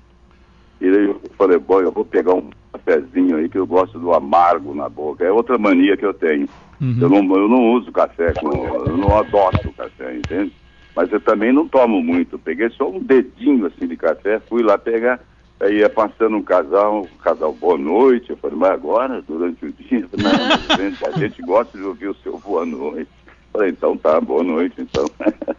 E 0.82 0.88
aí 0.88 1.06
eu 1.06 1.22
falei, 1.38 1.58
bom, 1.58 1.82
eu 1.82 1.92
vou 1.92 2.04
pegar 2.04 2.34
um 2.34 2.50
cafezinho 2.72 3.38
aí 3.38 3.48
que 3.48 3.58
eu 3.58 3.68
gosto 3.68 4.00
do 4.00 4.14
amargo 4.14 4.74
na 4.74 4.90
boca. 4.90 5.24
É 5.24 5.32
outra 5.32 5.58
mania 5.58 5.96
que 5.96 6.06
eu 6.06 6.14
tenho. 6.14 6.48
Uhum. 6.82 6.98
Eu, 7.00 7.10
não, 7.10 7.36
eu 7.38 7.48
não 7.48 7.72
uso 7.74 7.92
café, 7.92 8.34
com, 8.34 8.50
eu 8.50 8.98
não 8.98 9.18
adoto 9.18 9.72
café, 9.74 10.16
entende? 10.18 10.54
Mas 10.96 11.12
eu 11.12 11.20
também 11.20 11.52
não 11.52 11.68
tomo 11.68 12.02
muito. 12.02 12.38
Peguei 12.38 12.70
só 12.70 12.90
um 12.90 13.00
dedinho 13.00 13.66
assim 13.66 13.88
de 13.88 13.98
café, 13.98 14.40
fui 14.48 14.62
lá 14.62 14.78
pegar, 14.78 15.20
aí 15.60 15.78
ia 15.78 15.90
passando 15.90 16.38
um 16.38 16.44
casal, 16.44 17.02
um 17.02 17.18
casal 17.18 17.54
boa 17.54 17.78
noite. 17.78 18.30
Eu 18.30 18.38
falei, 18.38 18.58
mas 18.58 18.72
agora, 18.72 19.22
durante 19.22 19.66
o 19.66 19.72
dia? 19.72 20.08
Não, 20.18 21.10
a 21.10 21.20
gente 21.20 21.42
gosta 21.42 21.78
de 21.78 21.84
ouvir 21.84 22.10
o 22.10 22.16
seu 22.16 22.38
boa 22.38 22.66
noite. 22.66 23.10
Eu 23.26 23.34
falei, 23.52 23.70
então 23.72 23.98
tá, 23.98 24.22
boa 24.22 24.44
noite, 24.44 24.76
então. 24.80 25.06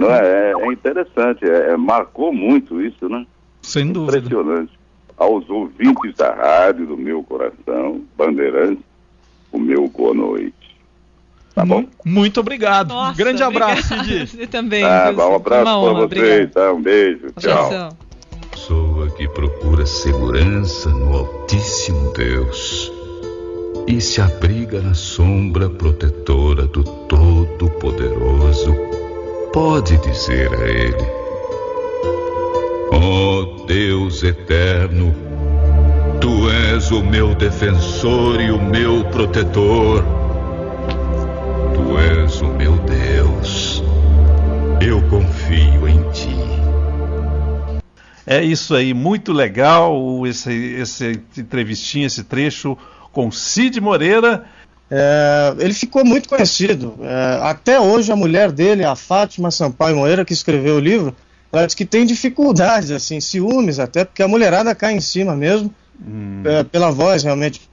Não, 0.00 0.10
é, 0.10 0.52
é 0.52 0.72
interessante, 0.72 1.44
é, 1.44 1.72
é, 1.72 1.76
marcou 1.76 2.32
muito 2.32 2.80
isso, 2.80 3.06
né? 3.06 3.26
Sem 3.60 3.92
dúvida. 3.92 4.16
Impressionante. 4.16 4.72
Aos 5.14 5.48
ouvintes 5.50 6.14
da 6.16 6.32
rádio, 6.34 6.86
do 6.86 6.96
meu 6.96 7.22
coração, 7.22 8.02
Bandeirantes, 8.16 8.82
o 9.52 9.58
meu 9.58 9.86
boa 9.88 10.14
noite. 10.14 10.69
Tá 11.54 11.64
bom? 11.64 11.84
Muito 12.04 12.40
obrigado. 12.40 12.90
Nossa, 12.90 13.16
Grande 13.16 13.42
abraço, 13.42 13.82
Cid. 13.88 14.26
Você 14.30 14.46
também. 14.46 14.84
Ah, 14.84 15.12
um 15.16 15.34
abraço 15.34 15.64
para 15.64 15.92
vocês. 15.92 16.50
Tá? 16.52 16.72
Um 16.72 16.82
beijo. 16.82 17.26
Tchau. 17.38 17.96
Pessoa 18.50 19.10
que 19.10 19.28
procura 19.28 19.84
segurança 19.84 20.90
no 20.90 21.16
Altíssimo 21.16 22.12
Deus 22.12 22.92
e 23.86 24.00
se 24.00 24.20
abriga 24.20 24.80
na 24.80 24.94
sombra 24.94 25.68
protetora 25.68 26.66
do 26.66 26.84
Todo-Poderoso, 26.84 28.74
pode 29.52 29.96
dizer 29.98 30.52
a 30.54 30.68
Ele: 30.68 31.06
Ó 32.92 33.40
oh, 33.40 33.66
Deus 33.66 34.22
eterno, 34.22 35.14
Tu 36.20 36.50
és 36.72 36.90
o 36.90 37.02
meu 37.02 37.34
defensor 37.34 38.40
e 38.40 38.50
o 38.52 38.60
meu 38.60 39.04
protetor 39.06 40.19
Meu 42.48 42.76
Deus. 42.78 43.82
Eu 44.80 45.00
confio 45.08 45.88
em 45.88 46.00
É 48.26 48.42
isso 48.42 48.74
aí, 48.74 48.94
muito 48.94 49.32
legal 49.32 50.26
esse, 50.26 50.52
esse 50.52 51.20
entrevistinha, 51.36 52.06
esse 52.06 52.24
trecho 52.24 52.78
com 53.12 53.30
Cid 53.30 53.80
Moreira. 53.80 54.44
É, 54.90 55.54
ele 55.58 55.74
ficou 55.74 56.04
muito 56.04 56.28
conhecido. 56.28 56.96
É, 57.02 57.40
até 57.42 57.78
hoje 57.78 58.10
a 58.10 58.16
mulher 58.16 58.50
dele, 58.52 58.84
a 58.84 58.96
Fátima 58.96 59.50
Sampaio 59.50 59.96
Moreira, 59.96 60.24
que 60.24 60.32
escreveu 60.32 60.76
o 60.76 60.80
livro, 60.80 61.14
ela 61.52 61.66
diz 61.66 61.74
que 61.74 61.84
tem 61.84 62.06
dificuldades, 62.06 62.90
assim, 62.90 63.20
ciúmes 63.20 63.78
até, 63.78 64.04
porque 64.04 64.22
a 64.22 64.28
mulherada 64.28 64.74
cai 64.74 64.94
em 64.94 65.00
cima 65.00 65.34
mesmo, 65.34 65.74
hum. 66.00 66.42
é, 66.44 66.62
pela 66.64 66.90
voz 66.90 67.22
realmente 67.22 67.68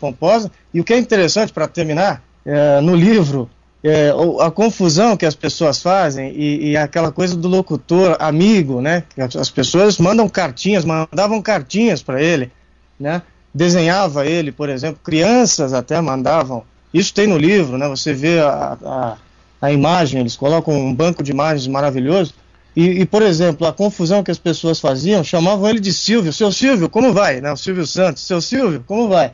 pomposa. 0.00 0.50
E 0.74 0.80
o 0.80 0.84
que 0.84 0.92
é 0.92 0.98
interessante, 0.98 1.52
para 1.52 1.66
terminar, 1.68 2.22
é, 2.44 2.80
no 2.80 2.94
livro, 2.94 3.48
é, 3.82 4.12
a 4.40 4.50
confusão 4.50 5.16
que 5.16 5.24
as 5.24 5.34
pessoas 5.34 5.80
fazem 5.80 6.32
e, 6.34 6.70
e, 6.70 6.76
aquela 6.76 7.12
coisa 7.12 7.36
do 7.36 7.46
locutor 7.46 8.16
amigo, 8.18 8.80
né? 8.80 9.04
As 9.38 9.50
pessoas 9.50 9.98
mandam 9.98 10.28
cartinhas, 10.28 10.84
mandavam 10.84 11.40
cartinhas 11.40 12.02
para 12.02 12.20
ele, 12.20 12.50
né? 12.98 13.22
Desenhava 13.54 14.26
ele, 14.26 14.50
por 14.50 14.68
exemplo, 14.68 15.00
crianças 15.02 15.72
até 15.72 16.00
mandavam. 16.00 16.64
Isso 16.92 17.14
tem 17.14 17.26
no 17.26 17.38
livro, 17.38 17.78
né? 17.78 17.88
Você 17.88 18.12
vê 18.12 18.40
a, 18.40 18.76
a, 18.84 19.16
a 19.60 19.72
imagem, 19.72 20.20
eles 20.20 20.36
colocam 20.36 20.74
um 20.74 20.94
banco 20.94 21.22
de 21.22 21.30
imagens 21.30 21.66
maravilhoso. 21.68 22.34
E, 22.74 23.00
e, 23.00 23.06
por 23.06 23.22
exemplo, 23.22 23.66
a 23.66 23.72
confusão 23.72 24.22
que 24.22 24.30
as 24.30 24.38
pessoas 24.38 24.80
faziam, 24.80 25.22
chamavam 25.22 25.68
ele 25.68 25.80
de 25.80 25.92
Silvio. 25.92 26.32
Seu 26.32 26.50
Silvio, 26.52 26.88
como 26.88 27.12
vai? 27.12 27.40
Né? 27.40 27.50
O 27.52 27.56
Silvio 27.56 27.86
Santos. 27.86 28.24
Seu 28.24 28.40
Silvio, 28.40 28.82
como 28.86 29.08
vai? 29.08 29.32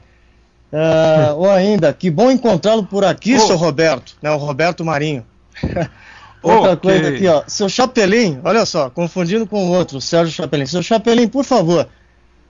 Uh, 0.75 1.37
ou 1.37 1.49
ainda, 1.49 1.93
que 1.93 2.11
bom 2.11 2.33
encontrá-lo 2.33 2.83
por 2.83 3.05
aqui, 3.05 3.37
oh. 3.37 3.39
seu 3.39 3.57
Roberto, 3.57 4.17
né, 4.21 4.29
o 4.33 4.37
Roberto 4.37 4.85
Marinho. 4.85 5.25
Outra 6.43 6.73
okay. 6.73 6.91
coisa 6.91 7.09
aqui, 7.15 7.29
ó, 7.29 7.45
seu 7.47 7.69
Chapelim, 7.69 8.41
olha 8.43 8.67
só, 8.67 8.91
confundindo 8.91 9.47
com 9.47 9.67
o 9.67 9.71
outro, 9.71 9.99
o 9.99 10.01
Sérgio 10.01 10.35
Chapelim. 10.35 10.67
Seu 10.67 10.83
Chapelim, 10.83 11.29
por 11.29 11.45
favor, 11.45 11.89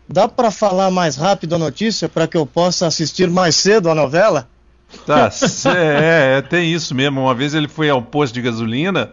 dá 0.08 0.26
para 0.26 0.50
falar 0.50 0.90
mais 0.90 1.16
rápido 1.16 1.54
a 1.54 1.58
notícia 1.58 2.08
para 2.08 2.26
que 2.26 2.36
eu 2.36 2.46
possa 2.46 2.86
assistir 2.86 3.28
mais 3.28 3.56
cedo 3.56 3.90
a 3.90 3.94
novela? 3.94 4.48
Tá, 5.06 5.30
é, 5.76 6.38
é, 6.38 6.42
tem 6.42 6.72
isso 6.72 6.92
mesmo. 6.94 7.20
Uma 7.20 7.34
vez 7.34 7.54
ele 7.54 7.68
foi 7.68 7.88
ao 7.88 8.02
posto 8.02 8.34
de 8.34 8.42
gasolina 8.42 9.12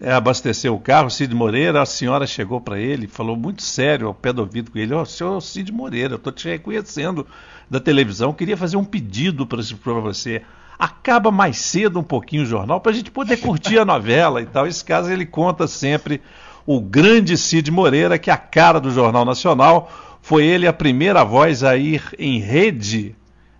é, 0.00 0.12
abastecer 0.12 0.72
o 0.72 0.80
carro, 0.80 1.10
Cid 1.10 1.34
Moreira, 1.34 1.82
a 1.82 1.86
senhora 1.86 2.26
chegou 2.26 2.60
para 2.60 2.78
ele, 2.78 3.06
falou 3.06 3.36
muito 3.36 3.62
sério 3.62 4.06
ao 4.06 4.14
pé 4.14 4.32
do 4.32 4.40
ouvido 4.40 4.70
com 4.70 4.78
ele, 4.78 4.94
ó, 4.94 5.02
oh, 5.02 5.06
senhor 5.06 5.40
Cid 5.40 5.70
Moreira, 5.70 6.14
eu 6.14 6.16
estou 6.16 6.32
te 6.32 6.48
reconhecendo 6.48 7.26
da 7.70 7.78
televisão, 7.78 8.32
queria 8.32 8.56
fazer 8.56 8.76
um 8.76 8.84
pedido 8.84 9.46
para 9.46 9.62
você. 10.00 10.42
Acaba 10.76 11.30
mais 11.30 11.58
cedo 11.58 12.00
um 12.00 12.02
pouquinho 12.02 12.42
o 12.42 12.46
jornal 12.46 12.80
para 12.80 12.90
a 12.90 12.94
gente 12.94 13.10
poder 13.10 13.36
curtir 13.36 13.78
a 13.78 13.84
novela 13.84 14.42
e 14.42 14.46
tal. 14.46 14.66
Esse 14.66 14.84
caso 14.84 15.12
ele 15.12 15.24
conta 15.24 15.68
sempre 15.68 16.20
o 16.66 16.80
grande 16.80 17.36
Cid 17.36 17.70
Moreira, 17.70 18.18
que 18.18 18.28
é 18.28 18.32
a 18.32 18.38
cara 18.38 18.80
do 18.80 18.90
Jornal 18.90 19.24
Nacional. 19.24 19.92
Foi 20.20 20.44
ele 20.44 20.66
a 20.66 20.72
primeira 20.72 21.22
voz 21.22 21.62
a 21.62 21.76
ir 21.76 22.02
em 22.18 22.40
rede, 22.40 23.14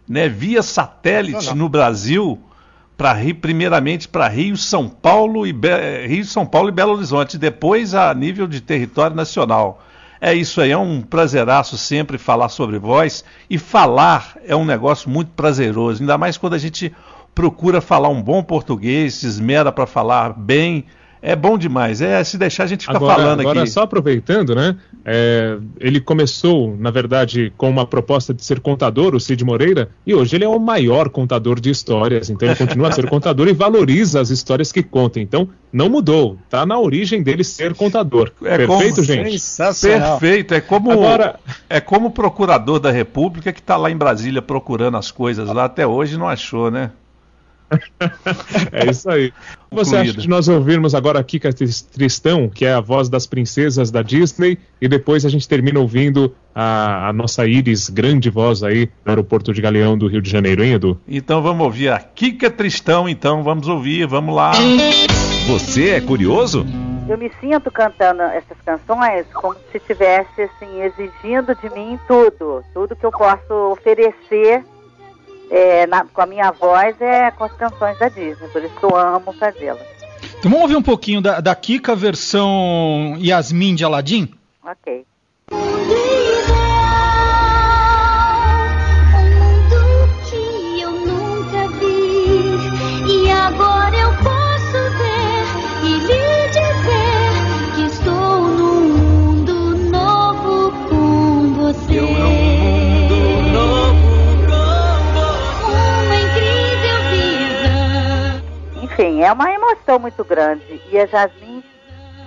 né, 0.08 0.28
via 0.28 0.62
satélite 0.62 1.54
no 1.54 1.68
Brasil, 1.68 2.38
para 2.96 3.16
primeiramente 3.40 4.08
para 4.08 4.28
Rio, 4.28 4.56
São 4.56 4.88
Paulo 4.88 5.46
e 5.46 5.52
Be 5.52 6.06
Rio, 6.06 6.24
São 6.24 6.44
Paulo 6.44 6.68
e 6.68 6.72
Belo 6.72 6.94
Horizonte, 6.94 7.38
depois 7.38 7.94
a 7.94 8.12
nível 8.12 8.46
de 8.46 8.60
território 8.60 9.14
nacional. 9.14 9.82
É 10.20 10.34
isso 10.34 10.60
aí, 10.60 10.70
é 10.70 10.76
um 10.76 11.00
prazeraço 11.00 11.78
sempre 11.78 12.18
falar 12.18 12.50
sobre 12.50 12.78
voz 12.78 13.24
e 13.48 13.56
falar 13.56 14.36
é 14.44 14.54
um 14.54 14.66
negócio 14.66 15.08
muito 15.08 15.30
prazeroso, 15.30 16.02
ainda 16.02 16.18
mais 16.18 16.36
quando 16.36 16.52
a 16.52 16.58
gente 16.58 16.92
procura 17.34 17.80
falar 17.80 18.10
um 18.10 18.20
bom 18.20 18.42
português, 18.42 19.14
se 19.14 19.26
esmera 19.26 19.72
para 19.72 19.86
falar 19.86 20.34
bem 20.34 20.84
é 21.22 21.36
bom 21.36 21.58
demais. 21.58 22.00
É 22.00 22.22
se 22.24 22.38
deixar 22.38 22.64
a 22.64 22.66
gente 22.66 22.82
ficar 22.82 22.96
agora, 22.96 23.14
falando 23.14 23.40
agora, 23.40 23.60
aqui. 23.62 23.70
só 23.70 23.82
aproveitando, 23.82 24.54
né? 24.54 24.76
É, 25.04 25.58
ele 25.78 26.00
começou, 26.00 26.76
na 26.78 26.90
verdade, 26.90 27.52
com 27.56 27.68
uma 27.68 27.86
proposta 27.86 28.32
de 28.32 28.44
ser 28.44 28.60
contador, 28.60 29.14
o 29.14 29.20
Cid 29.20 29.44
Moreira, 29.44 29.90
e 30.06 30.14
hoje 30.14 30.36
ele 30.36 30.44
é 30.44 30.48
o 30.48 30.58
maior 30.58 31.10
contador 31.10 31.60
de 31.60 31.70
histórias. 31.70 32.30
Então 32.30 32.48
ele 32.48 32.56
continua 32.56 32.88
a 32.88 32.92
ser 32.92 33.08
contador 33.08 33.48
e 33.48 33.52
valoriza 33.52 34.20
as 34.20 34.30
histórias 34.30 34.72
que 34.72 34.82
conta. 34.82 35.20
Então 35.20 35.48
não 35.70 35.90
mudou. 35.90 36.38
Tá 36.48 36.64
na 36.64 36.78
origem 36.78 37.22
dele 37.22 37.44
ser 37.44 37.74
contador. 37.74 38.32
É 38.42 38.56
Perfeito, 38.56 38.94
como... 38.96 39.06
gente? 39.06 39.38
Perfeito. 39.82 40.54
É 40.54 40.60
como 40.60 40.90
agora... 40.90 41.38
é 41.68 41.80
como 41.80 42.10
procurador 42.10 42.80
da 42.80 42.90
República 42.90 43.52
que 43.52 43.60
está 43.60 43.76
lá 43.76 43.90
em 43.90 43.96
Brasília 43.96 44.40
procurando 44.40 44.96
as 44.96 45.10
coisas 45.10 45.48
lá 45.48 45.64
até 45.64 45.86
hoje 45.86 46.16
não 46.16 46.28
achou, 46.28 46.70
né? 46.70 46.90
é 48.72 48.90
isso 48.90 49.08
aí. 49.08 49.32
Você 49.72 49.96
acha 49.96 50.12
de 50.14 50.28
nós 50.28 50.48
ouvirmos 50.48 50.96
agora 50.96 51.20
a 51.20 51.22
Kika 51.22 51.50
Tristão, 51.52 52.48
que 52.48 52.64
é 52.64 52.72
a 52.72 52.80
voz 52.80 53.08
das 53.08 53.24
princesas 53.24 53.90
da 53.90 54.02
Disney, 54.02 54.58
e 54.80 54.88
depois 54.88 55.24
a 55.24 55.28
gente 55.28 55.48
termina 55.48 55.78
ouvindo 55.78 56.34
a, 56.52 57.08
a 57.08 57.12
nossa 57.12 57.46
Iris, 57.46 57.88
grande 57.88 58.28
voz 58.28 58.64
aí 58.64 58.90
no 59.04 59.12
aeroporto 59.12 59.52
de 59.52 59.62
Galeão 59.62 59.96
do 59.96 60.08
Rio 60.08 60.20
de 60.20 60.28
Janeiro, 60.28 60.64
hein, 60.64 60.72
Edu? 60.72 61.00
Então 61.06 61.40
vamos 61.40 61.64
ouvir 61.64 61.90
a 61.90 62.00
Kika 62.00 62.50
Tristão, 62.50 63.08
então 63.08 63.44
vamos 63.44 63.68
ouvir, 63.68 64.08
vamos 64.08 64.34
lá. 64.34 64.52
Você 65.46 65.90
é 65.90 66.00
curioso? 66.00 66.66
Eu 67.08 67.16
me 67.16 67.30
sinto 67.40 67.70
cantando 67.70 68.22
essas 68.22 68.58
canções 68.64 69.26
como 69.32 69.54
se 69.70 69.78
estivesse 69.78 70.42
assim, 70.42 70.82
exigindo 70.82 71.54
de 71.54 71.70
mim 71.70 71.98
tudo, 72.08 72.64
tudo 72.74 72.96
que 72.96 73.06
eu 73.06 73.12
posso 73.12 73.52
oferecer 73.72 74.64
é, 75.50 75.86
na, 75.86 76.04
com 76.04 76.22
a 76.22 76.26
minha 76.26 76.50
voz 76.52 76.98
é 77.00 77.30
com 77.32 77.44
as 77.44 77.52
canções 77.52 77.98
da 77.98 78.08
Disney, 78.08 78.48
por 78.48 78.62
isso 78.62 78.74
que 78.76 78.84
eu 78.84 78.96
amo 78.96 79.32
fazê-las. 79.32 79.86
Então 80.38 80.50
vamos 80.50 80.62
ouvir 80.62 80.76
um 80.76 80.82
pouquinho 80.82 81.20
da, 81.20 81.40
da 81.40 81.54
Kika 81.54 81.94
versão 81.94 83.16
Yasmin 83.18 83.74
de 83.74 83.84
Aladdin? 83.84 84.32
Ok. 84.64 85.04
enfim, 93.10 93.79
é 109.30 109.32
uma 109.32 109.50
emoção 109.52 109.98
muito 109.98 110.24
grande. 110.24 110.80
E 110.90 110.98
a 110.98 111.06
Jasmine 111.06 111.64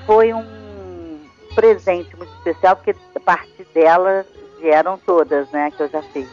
foi 0.05 0.33
um 0.33 1.19
presente 1.53 2.15
muito 2.15 2.31
especial, 2.37 2.75
porque 2.77 2.95
a 3.15 3.19
partir 3.19 3.67
dela 3.73 4.25
vieram 4.61 4.97
todas, 5.05 5.49
né, 5.51 5.69
que 5.75 5.83
eu 5.83 5.89
já 5.89 6.01
fiz. 6.01 6.27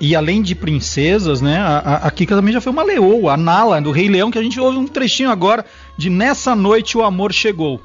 E 0.00 0.14
além 0.14 0.42
de 0.42 0.54
princesas, 0.54 1.40
né, 1.40 1.58
a, 1.58 2.06
a 2.06 2.10
Kika 2.10 2.34
também 2.34 2.52
já 2.52 2.60
foi 2.60 2.72
uma 2.72 2.82
leoa, 2.82 3.34
a 3.34 3.36
Nala, 3.36 3.80
do 3.80 3.90
Rei 3.90 4.08
Leão, 4.08 4.30
que 4.30 4.38
a 4.38 4.42
gente 4.42 4.60
ouve 4.60 4.78
um 4.78 4.86
trechinho 4.86 5.30
agora 5.30 5.64
de 5.96 6.08
Nessa 6.10 6.54
Noite 6.54 6.96
o 6.96 7.02
Amor 7.02 7.32
Chegou. 7.32 7.80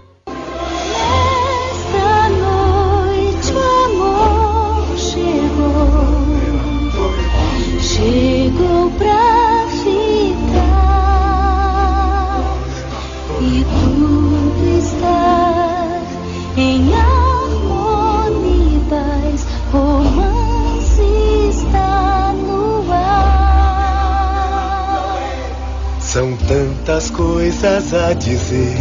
Tantas 26.83 27.09
coisas 27.09 27.93
a 27.93 28.13
dizer. 28.13 28.75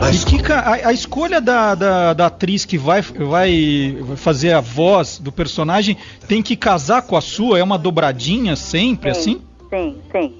Mas... 0.00 0.22
E 0.22 0.26
Kika, 0.26 0.58
a, 0.58 0.88
a 0.88 0.92
escolha 0.92 1.40
da, 1.40 1.74
da, 1.76 2.12
da, 2.12 2.26
atriz 2.26 2.64
que 2.64 2.76
vai, 2.76 3.00
vai 3.00 3.96
fazer 4.16 4.52
a 4.52 4.60
voz 4.60 5.18
do 5.20 5.30
personagem 5.30 5.96
tem 6.26 6.42
que 6.42 6.56
casar 6.56 7.02
com 7.02 7.16
a 7.16 7.20
sua? 7.20 7.58
É 7.58 7.62
uma 7.62 7.78
dobradinha 7.78 8.56
sempre, 8.56 9.14
sim, 9.14 9.20
assim? 9.20 9.42
Sim, 9.70 10.02
sim. 10.10 10.34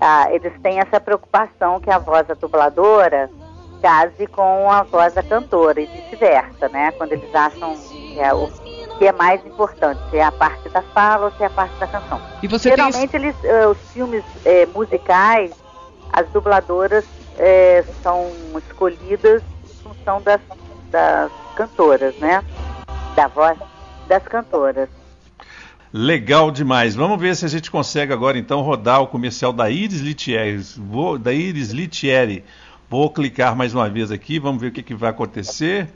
Ah, 0.00 0.28
eles 0.30 0.52
têm 0.62 0.78
essa 0.78 1.00
preocupação 1.00 1.80
que 1.80 1.90
a 1.90 1.98
voz 1.98 2.26
da 2.26 2.34
dubladora 2.34 3.28
case 3.82 4.26
com 4.28 4.70
a 4.70 4.82
voz 4.84 5.12
da 5.12 5.22
cantora 5.24 5.80
e 5.80 5.86
vice-versa, 5.86 6.68
né? 6.68 6.92
Quando 6.92 7.12
eles 7.12 7.34
acham 7.34 7.76
que 7.76 8.20
é 8.20 8.32
o 8.32 8.48
que 8.96 9.06
é 9.06 9.12
mais 9.12 9.44
importante, 9.44 10.00
se 10.08 10.18
é 10.18 10.22
a 10.22 10.30
parte 10.30 10.68
da 10.68 10.80
fala 10.80 11.26
ou 11.26 11.32
se 11.32 11.42
é 11.42 11.46
a 11.46 11.50
parte 11.50 11.74
da 11.80 11.86
canção. 11.88 12.20
E 12.40 12.46
você 12.46 12.70
Geralmente 12.70 13.10
tem... 13.10 13.20
eles, 13.20 13.36
uh, 13.42 13.70
os 13.70 13.78
filmes 13.92 14.22
uh, 14.22 14.70
musicais 14.72 15.63
as 16.14 16.28
dubladoras 16.30 17.04
é, 17.36 17.84
são 18.02 18.30
escolhidas 18.56 19.42
em 19.64 19.82
função 19.82 20.22
das, 20.22 20.40
das 20.90 21.30
cantoras, 21.56 22.14
né? 22.18 22.42
Da 23.16 23.26
voz 23.26 23.58
das 24.06 24.22
cantoras. 24.22 24.88
Legal 25.92 26.50
demais. 26.52 26.94
Vamos 26.94 27.20
ver 27.20 27.34
se 27.34 27.44
a 27.44 27.48
gente 27.48 27.70
consegue 27.70 28.12
agora 28.12 28.38
então 28.38 28.60
rodar 28.62 29.02
o 29.02 29.08
comercial 29.08 29.52
da 29.52 29.68
Iris 29.68 30.00
Litieri. 30.00 30.58
Vou, 30.76 31.18
da 31.18 31.32
Iris 31.32 31.70
Litieri. 31.70 32.44
Vou 32.88 33.10
clicar 33.10 33.56
mais 33.56 33.74
uma 33.74 33.88
vez 33.88 34.12
aqui, 34.12 34.38
vamos 34.38 34.60
ver 34.60 34.68
o 34.68 34.72
que, 34.72 34.82
que 34.82 34.94
vai 34.94 35.10
acontecer. 35.10 35.88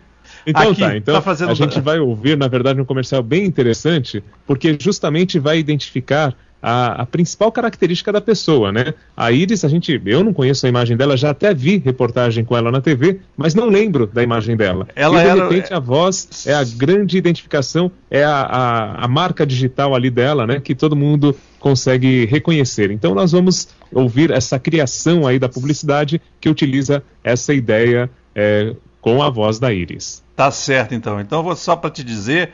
Então 0.49 0.71
Aqui, 0.71 0.81
tá, 0.81 0.97
então 0.97 1.15
tá 1.15 1.21
fazendo- 1.21 1.51
a 1.51 1.55
gente 1.55 1.79
vai 1.81 1.99
ouvir, 1.99 2.37
na 2.37 2.49
verdade, 2.49 2.81
um 2.81 2.85
comercial 2.85 3.23
bem 3.23 3.45
interessante, 3.45 4.25
porque 4.47 4.77
justamente 4.81 5.39
vai 5.39 5.59
identificar 5.59 6.35
a, 6.61 7.03
a 7.03 7.07
principal 7.07 7.53
característica 7.53 8.11
da 8.11 8.21
pessoa, 8.21 8.73
né? 8.73 8.93
A 9.17 9.31
Iris, 9.31 9.65
a 9.65 9.69
gente, 9.69 10.01
eu 10.07 10.25
não 10.25 10.33
conheço 10.33 10.67
a 10.67 10.69
imagem 10.69 10.97
dela, 10.97 11.17
já 11.17 11.31
até 11.31 11.55
vi 11.55 11.77
reportagem 11.77 12.45
com 12.45 12.57
ela 12.57 12.73
na 12.73 12.81
TV, 12.81 13.21
mas 13.37 13.55
não 13.55 13.69
lembro 13.69 14.07
da 14.09 14.23
imagem 14.25 14.57
dela. 14.57 14.89
Ela 14.97 15.21
e 15.21 15.23
de 15.23 15.29
era- 15.29 15.43
repente 15.49 15.73
a 15.73 15.79
voz 15.79 16.47
é 16.47 16.55
a 16.55 16.65
grande 16.65 17.17
identificação, 17.17 17.93
é 18.11 18.25
a, 18.25 18.41
a, 18.41 19.05
a 19.05 19.09
marca 19.09 19.47
digital 19.47 19.95
ali 19.95 20.11
dela, 20.11 20.47
né? 20.47 20.59
Que 20.59 20.75
todo 20.75 20.97
mundo 20.97 21.37
consegue 21.61 22.25
reconhecer. 22.27 22.91
Então 22.91 23.15
nós 23.15 23.31
vamos 23.33 23.69
ouvir 23.93 24.31
essa 24.33 24.59
criação 24.59 25.27
aí 25.27 25.39
da 25.39 25.49
publicidade 25.49 26.21
que 26.41 26.49
utiliza 26.49 27.03
essa 27.23 27.55
ideia 27.55 28.11
é, 28.35 28.75
com 29.01 29.23
a 29.23 29.31
voz 29.31 29.59
da 29.59 29.73
Iris. 29.73 30.23
Tá 30.35 30.51
certo, 30.51 30.95
então. 30.95 31.21
Então, 31.21 31.43
vou 31.43 31.57
só 31.57 31.77
para 31.77 31.91
te 31.91 32.03
dizer, 32.05 32.53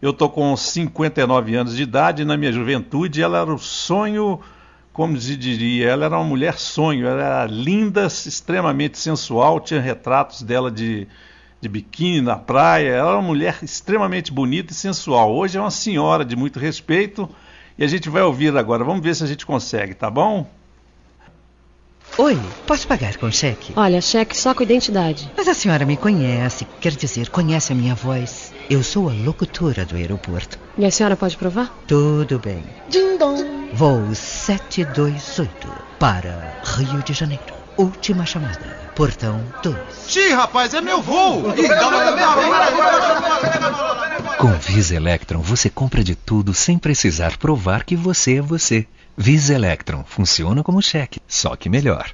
eu 0.00 0.12
tô 0.12 0.28
com 0.28 0.56
59 0.56 1.54
anos 1.54 1.76
de 1.76 1.82
idade, 1.82 2.22
e 2.22 2.24
na 2.24 2.36
minha 2.36 2.52
juventude 2.52 3.22
ela 3.22 3.40
era 3.40 3.52
o 3.52 3.58
sonho, 3.58 4.40
como 4.92 5.18
se 5.20 5.36
diria, 5.36 5.88
ela 5.88 6.06
era 6.06 6.16
uma 6.16 6.24
mulher 6.24 6.58
sonho, 6.58 7.06
ela 7.06 7.22
era 7.22 7.46
linda, 7.46 8.06
extremamente 8.06 8.98
sensual, 8.98 9.60
tinha 9.60 9.80
retratos 9.80 10.42
dela 10.42 10.70
de, 10.70 11.06
de 11.60 11.68
biquíni 11.68 12.20
na 12.20 12.36
praia, 12.36 12.90
ela 12.90 13.10
era 13.10 13.18
uma 13.18 13.26
mulher 13.26 13.58
extremamente 13.62 14.32
bonita 14.32 14.72
e 14.72 14.76
sensual. 14.76 15.34
Hoje 15.34 15.58
é 15.58 15.60
uma 15.60 15.70
senhora 15.70 16.24
de 16.24 16.36
muito 16.36 16.58
respeito 16.58 17.28
e 17.76 17.84
a 17.84 17.86
gente 17.86 18.08
vai 18.08 18.22
ouvir 18.22 18.56
agora. 18.56 18.84
Vamos 18.84 19.02
ver 19.02 19.14
se 19.14 19.22
a 19.22 19.26
gente 19.26 19.44
consegue, 19.44 19.94
tá 19.94 20.10
bom? 20.10 20.46
Oi, 22.18 22.38
posso 22.66 22.88
pagar 22.88 23.16
com 23.18 23.30
cheque? 23.30 23.74
Olha, 23.76 24.00
cheque 24.00 24.34
só 24.34 24.54
com 24.54 24.62
identidade. 24.62 25.30
Mas 25.36 25.46
a 25.48 25.52
senhora 25.52 25.84
me 25.84 25.98
conhece, 25.98 26.66
quer 26.80 26.92
dizer, 26.92 27.28
conhece 27.28 27.72
a 27.72 27.76
minha 27.76 27.94
voz. 27.94 28.54
Eu 28.70 28.82
sou 28.82 29.10
a 29.10 29.12
locutora 29.12 29.84
do 29.84 29.96
aeroporto. 29.96 30.58
E 30.78 30.86
a 30.86 30.90
senhora 30.90 31.14
pode 31.14 31.36
provar? 31.36 31.70
Tudo 31.86 32.38
bem. 32.38 32.64
Ding 32.88 33.18
dong. 33.18 33.44
Voo 33.74 34.14
728 34.14 35.68
para 35.98 36.58
Rio 36.64 37.02
de 37.02 37.12
Janeiro. 37.12 37.54
Última 37.76 38.24
chamada. 38.24 38.86
Portão 38.94 39.38
2. 39.62 39.76
Xi, 40.08 40.30
rapaz, 40.30 40.72
é 40.72 40.80
meu 40.80 41.02
voo! 41.02 41.42
Com 44.38 44.52
Visa 44.52 44.94
Electron 44.94 45.40
você 45.40 45.70
compra 45.70 46.04
de 46.04 46.14
tudo 46.14 46.52
sem 46.52 46.76
precisar 46.76 47.38
provar 47.38 47.84
que 47.84 47.96
você 47.96 48.36
é 48.36 48.42
você. 48.42 48.86
Visa 49.16 49.54
Electron 49.54 50.04
funciona 50.06 50.62
como 50.62 50.82
cheque, 50.82 51.20
só 51.26 51.56
que 51.56 51.70
melhor. 51.70 52.10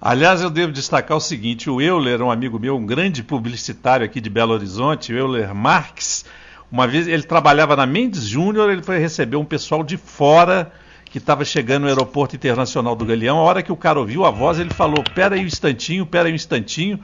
Aliás, 0.00 0.42
eu 0.42 0.50
devo 0.50 0.72
destacar 0.72 1.16
o 1.16 1.20
seguinte: 1.20 1.70
o 1.70 1.80
Euler, 1.80 2.20
um 2.20 2.30
amigo 2.30 2.58
meu, 2.58 2.76
um 2.76 2.84
grande 2.84 3.22
publicitário 3.22 4.04
aqui 4.04 4.20
de 4.20 4.28
Belo 4.28 4.52
Horizonte, 4.52 5.12
Euler 5.12 5.54
Marques, 5.54 6.24
uma 6.72 6.88
vez 6.88 7.06
ele 7.06 7.22
trabalhava 7.22 7.76
na 7.76 7.86
Mendes 7.86 8.24
Júnior, 8.24 8.68
ele 8.68 8.82
foi 8.82 8.98
receber 8.98 9.36
um 9.36 9.44
pessoal 9.44 9.84
de 9.84 9.96
fora 9.96 10.72
que 11.04 11.18
estava 11.18 11.44
chegando 11.44 11.82
no 11.82 11.88
aeroporto 11.88 12.34
internacional 12.34 12.96
do 12.96 13.06
Galeão. 13.06 13.38
A 13.38 13.42
hora 13.42 13.62
que 13.62 13.70
o 13.70 13.76
cara 13.76 14.00
ouviu 14.00 14.24
a 14.24 14.30
voz, 14.32 14.58
ele 14.58 14.70
falou: 14.70 15.04
Pera 15.14 15.36
aí 15.36 15.44
um 15.44 15.46
instantinho, 15.46 16.04
pera 16.04 16.26
aí 16.26 16.32
um 16.32 16.34
instantinho. 16.36 16.98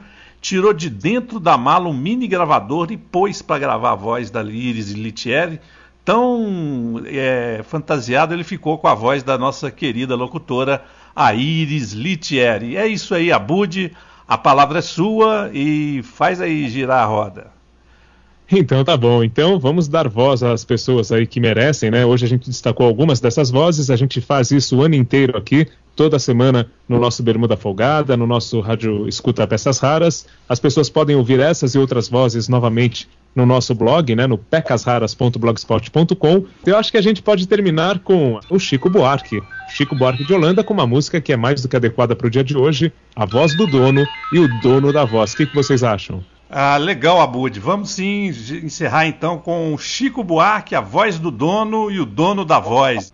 Tirou 0.45 0.73
de 0.73 0.91
dentro 0.91 1.39
da 1.39 1.57
mala 1.57 1.89
um 1.89 1.93
mini 1.93 2.27
gravador 2.27 2.91
e 2.91 2.97
pôs 2.97 3.41
para 3.41 3.57
gravar 3.57 3.93
a 3.93 3.95
voz 3.95 4.29
da 4.29 4.43
Liris 4.43 4.91
e 4.91 4.93
Litieri. 4.93 5.59
Tão 6.03 7.01
é, 7.03 7.63
fantasiado 7.63 8.31
ele 8.31 8.43
ficou 8.43 8.77
com 8.77 8.87
a 8.87 8.93
voz 8.93 9.23
da 9.23 9.39
nossa 9.39 9.71
querida 9.71 10.15
locutora, 10.15 10.85
a 11.15 11.33
Iris 11.33 11.93
Litieri. 11.93 12.77
É 12.77 12.85
isso 12.85 13.15
aí, 13.15 13.31
Abude. 13.31 13.91
A 14.27 14.37
palavra 14.37 14.77
é 14.77 14.81
sua 14.83 15.49
e 15.51 16.03
faz 16.03 16.39
aí 16.39 16.69
girar 16.69 17.01
a 17.01 17.05
roda. 17.07 17.54
Então 18.51 18.83
tá 18.83 18.95
bom. 18.95 19.23
Então 19.23 19.59
vamos 19.59 19.87
dar 19.87 20.07
voz 20.07 20.43
às 20.43 20.63
pessoas 20.63 21.11
aí 21.11 21.25
que 21.25 21.39
merecem, 21.39 21.89
né? 21.89 22.05
Hoje 22.05 22.25
a 22.25 22.29
gente 22.29 22.49
destacou 22.49 22.85
algumas 22.85 23.19
dessas 23.19 23.49
vozes, 23.49 23.89
a 23.89 23.95
gente 23.95 24.21
faz 24.21 24.51
isso 24.51 24.77
o 24.77 24.83
ano 24.83 24.95
inteiro 24.95 25.37
aqui, 25.37 25.67
toda 25.95 26.19
semana 26.19 26.69
no 26.87 26.99
nosso 26.99 27.23
Bermuda 27.23 27.57
Folgada, 27.57 28.15
no 28.15 28.27
nosso 28.27 28.59
rádio 28.59 29.07
Escuta 29.07 29.47
Peças 29.47 29.79
Raras. 29.79 30.27
As 30.47 30.59
pessoas 30.59 30.89
podem 30.89 31.15
ouvir 31.15 31.39
essas 31.39 31.73
e 31.73 31.79
outras 31.79 32.07
vozes 32.07 32.47
novamente 32.47 33.07
no 33.35 33.45
nosso 33.45 33.75
blog, 33.75 34.15
né, 34.15 34.27
no 34.27 34.37
pecasraras.blogspot.com. 34.37 36.45
Eu 36.65 36.77
acho 36.77 36.91
que 36.91 36.97
a 36.97 37.01
gente 37.01 37.21
pode 37.21 37.47
terminar 37.47 37.99
com 37.99 38.39
o 38.49 38.57
Chico 38.57 38.89
Buarque. 38.89 39.41
Chico 39.67 39.95
Buarque 39.95 40.23
de 40.23 40.33
Holanda 40.33 40.63
com 40.63 40.73
uma 40.73 40.87
música 40.87 41.19
que 41.19 41.33
é 41.33 41.37
mais 41.37 41.61
do 41.61 41.67
que 41.67 41.75
adequada 41.75 42.15
para 42.15 42.27
o 42.27 42.29
dia 42.29 42.43
de 42.43 42.57
hoje, 42.57 42.93
a 43.13 43.25
voz 43.25 43.57
do 43.57 43.67
dono 43.67 44.05
e 44.31 44.39
o 44.39 44.47
dono 44.61 44.93
da 44.93 45.03
voz. 45.03 45.33
O 45.33 45.37
que, 45.37 45.47
que 45.47 45.55
vocês 45.55 45.83
acham? 45.83 46.23
Ah, 46.57 46.77
legal, 46.77 47.19
Abud. 47.19 47.59
Vamos 47.59 47.89
sim 47.89 48.27
encerrar 48.63 49.05
então 49.05 49.37
com 49.37 49.77
Chico 49.77 50.23
Buarque, 50.23 50.73
a 50.73 50.79
voz 50.79 51.19
do 51.19 51.29
dono 51.29 51.91
e 51.91 51.99
o 51.99 52.05
dono 52.05 52.45
da 52.45 52.61
voz. 52.61 53.13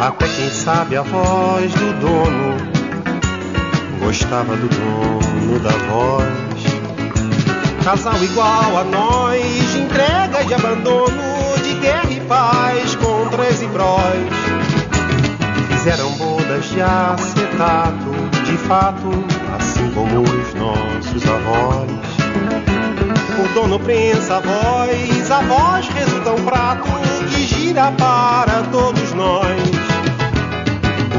Até 0.00 0.26
quem 0.26 0.48
sabe 0.48 0.96
a 0.96 1.02
voz 1.02 1.70
do 1.74 1.92
dono 2.00 2.56
gostava 4.00 4.56
do 4.56 4.68
dono 4.70 5.58
da 5.58 5.70
voz. 5.70 6.62
Casal 7.84 8.24
igual 8.24 8.78
a 8.78 8.84
nós, 8.84 9.74
entrega 9.74 10.44
de 10.46 10.54
abandono, 10.54 11.51
paz 12.32 12.96
contra 12.96 13.42
as 13.46 13.58
prós. 13.58 14.32
Fizeram 15.68 16.10
bodas 16.12 16.64
de 16.64 16.80
acetato, 16.80 18.10
de 18.46 18.56
fato, 18.56 19.10
assim 19.54 19.90
como 19.90 20.22
os 20.22 20.54
nossos 20.54 21.28
avós. 21.28 21.90
O 23.38 23.54
dono 23.54 23.78
prensa 23.80 24.36
a 24.36 24.40
voz, 24.40 25.30
a 25.30 25.42
voz 25.42 25.88
resulta 25.88 26.30
um 26.30 26.44
prato 26.44 26.88
que 27.30 27.42
gira 27.42 27.92
para 27.92 28.62
todos 28.70 29.12
nós. 29.12 29.60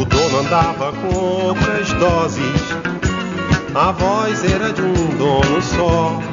O 0.02 0.06
dono 0.06 0.39
andava 0.39 0.93
com 0.93 1.15
outras 1.15 1.93
doses, 1.93 2.76
a 3.76 3.91
voz 3.91 4.52
era 4.52 4.73
de 4.73 4.82
um 4.82 5.17
dono 5.17 5.62
só. 5.62 6.33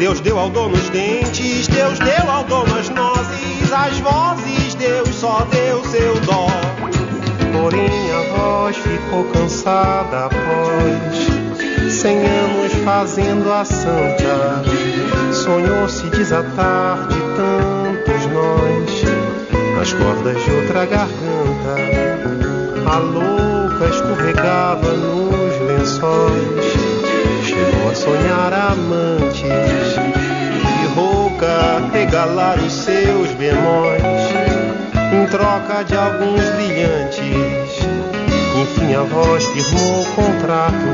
Deus 0.00 0.18
deu 0.20 0.38
ao 0.38 0.48
dono 0.48 0.74
os 0.76 0.88
dentes, 0.88 1.68
Deus 1.68 1.98
deu 1.98 2.30
ao 2.30 2.42
dono 2.44 2.74
as 2.74 2.88
nozes, 2.88 3.70
as 3.70 3.98
vozes, 4.00 4.74
Deus 4.76 5.14
só 5.14 5.46
deu 5.52 5.84
seu 5.84 6.18
dó. 6.20 6.46
Porém 7.52 8.10
a 8.10 8.34
voz 8.34 8.78
ficou 8.78 9.24
cansada 9.24 10.24
após 10.24 11.92
cem 11.92 12.16
anos 12.16 12.72
fazendo 12.82 13.52
a 13.52 13.62
santa. 13.62 14.62
Sonhou 15.34 15.86
se 15.86 16.06
desatar 16.06 17.06
de 17.06 17.20
tantos 17.36 18.26
nós, 18.32 19.82
as 19.82 19.92
cordas 19.92 20.42
de 20.42 20.50
outra 20.50 20.86
garganta. 20.86 21.76
A 22.86 22.96
louca 22.96 23.84
escorregava 23.84 24.92
nos 24.92 25.60
lençóis. 25.68 26.79
A 27.90 27.94
sonhar 27.94 28.52
amantes 28.52 29.42
e 29.42 30.86
rouca 30.94 31.82
regalar 31.92 32.58
os 32.58 32.72
seus 32.72 33.30
bemóis 33.32 34.02
em 35.12 35.26
troca 35.26 35.82
de 35.82 35.96
alguns 35.96 36.40
brilhantes. 36.50 37.80
Enfim, 38.62 38.94
a 38.94 39.02
voz 39.02 39.44
firmou 39.46 40.02
o 40.02 40.06
contrato 40.14 40.86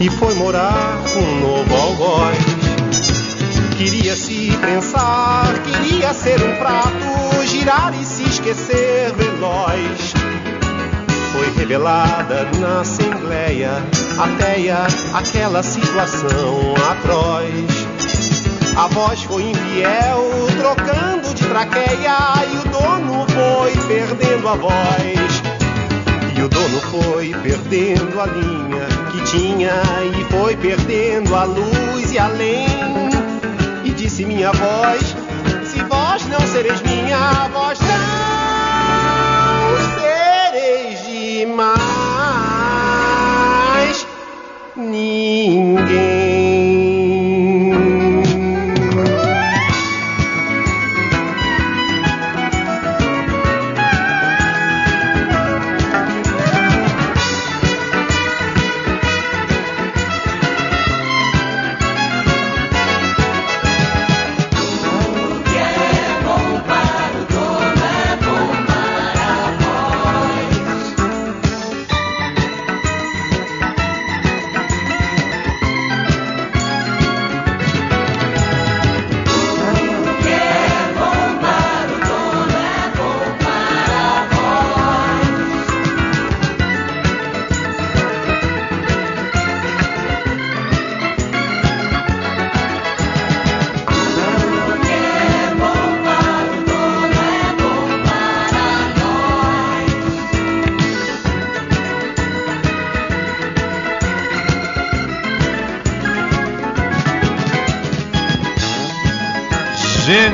e 0.00 0.10
foi 0.10 0.34
morar 0.34 0.98
com 1.12 1.20
um 1.20 1.40
novo 1.40 1.74
algoz. 1.74 2.38
Queria 3.76 4.16
se 4.16 4.56
prensar, 4.60 5.52
queria 5.62 6.12
ser 6.12 6.42
um 6.42 6.56
prato, 6.56 7.46
girar 7.46 7.92
e 8.00 8.04
se 8.04 8.24
esquecer 8.24 9.12
veloz 9.14 10.14
foi 11.34 11.50
revelada 11.56 12.48
na 12.60 12.80
Assembleia 12.80 13.82
ateia 14.18 14.86
aquela 15.12 15.62
situação 15.62 16.74
atroz. 16.90 17.86
A 18.76 18.88
voz 18.88 19.22
foi 19.22 19.42
infiel, 19.42 20.24
trocando 20.58 21.34
de 21.34 21.46
traqueia, 21.46 22.18
e 22.52 22.56
o 22.58 22.64
dono 22.70 23.26
foi 23.28 23.72
perdendo 23.86 24.48
a 24.48 24.54
voz. 24.54 25.42
E 26.36 26.42
o 26.42 26.48
dono 26.48 26.80
foi 26.80 27.34
perdendo 27.42 28.20
a 28.20 28.26
linha 28.26 28.86
que 29.12 29.20
tinha, 29.30 29.82
e 30.18 30.24
foi 30.32 30.56
perdendo 30.56 31.34
a 31.34 31.44
luz 31.44 32.12
e 32.12 32.18
além. 32.18 32.66
E 33.84 33.90
disse 33.90 34.24
minha 34.24 34.50
voz: 34.52 35.14
Se 35.64 35.82
vós 35.84 36.26
não 36.26 36.40
sereis 36.40 36.82
minha, 36.82 37.48
vós 37.52 37.78
não 37.78 37.86
sereis 40.00 41.06
de 41.06 41.46
mais 41.46 42.03
يغنيه 44.84 45.63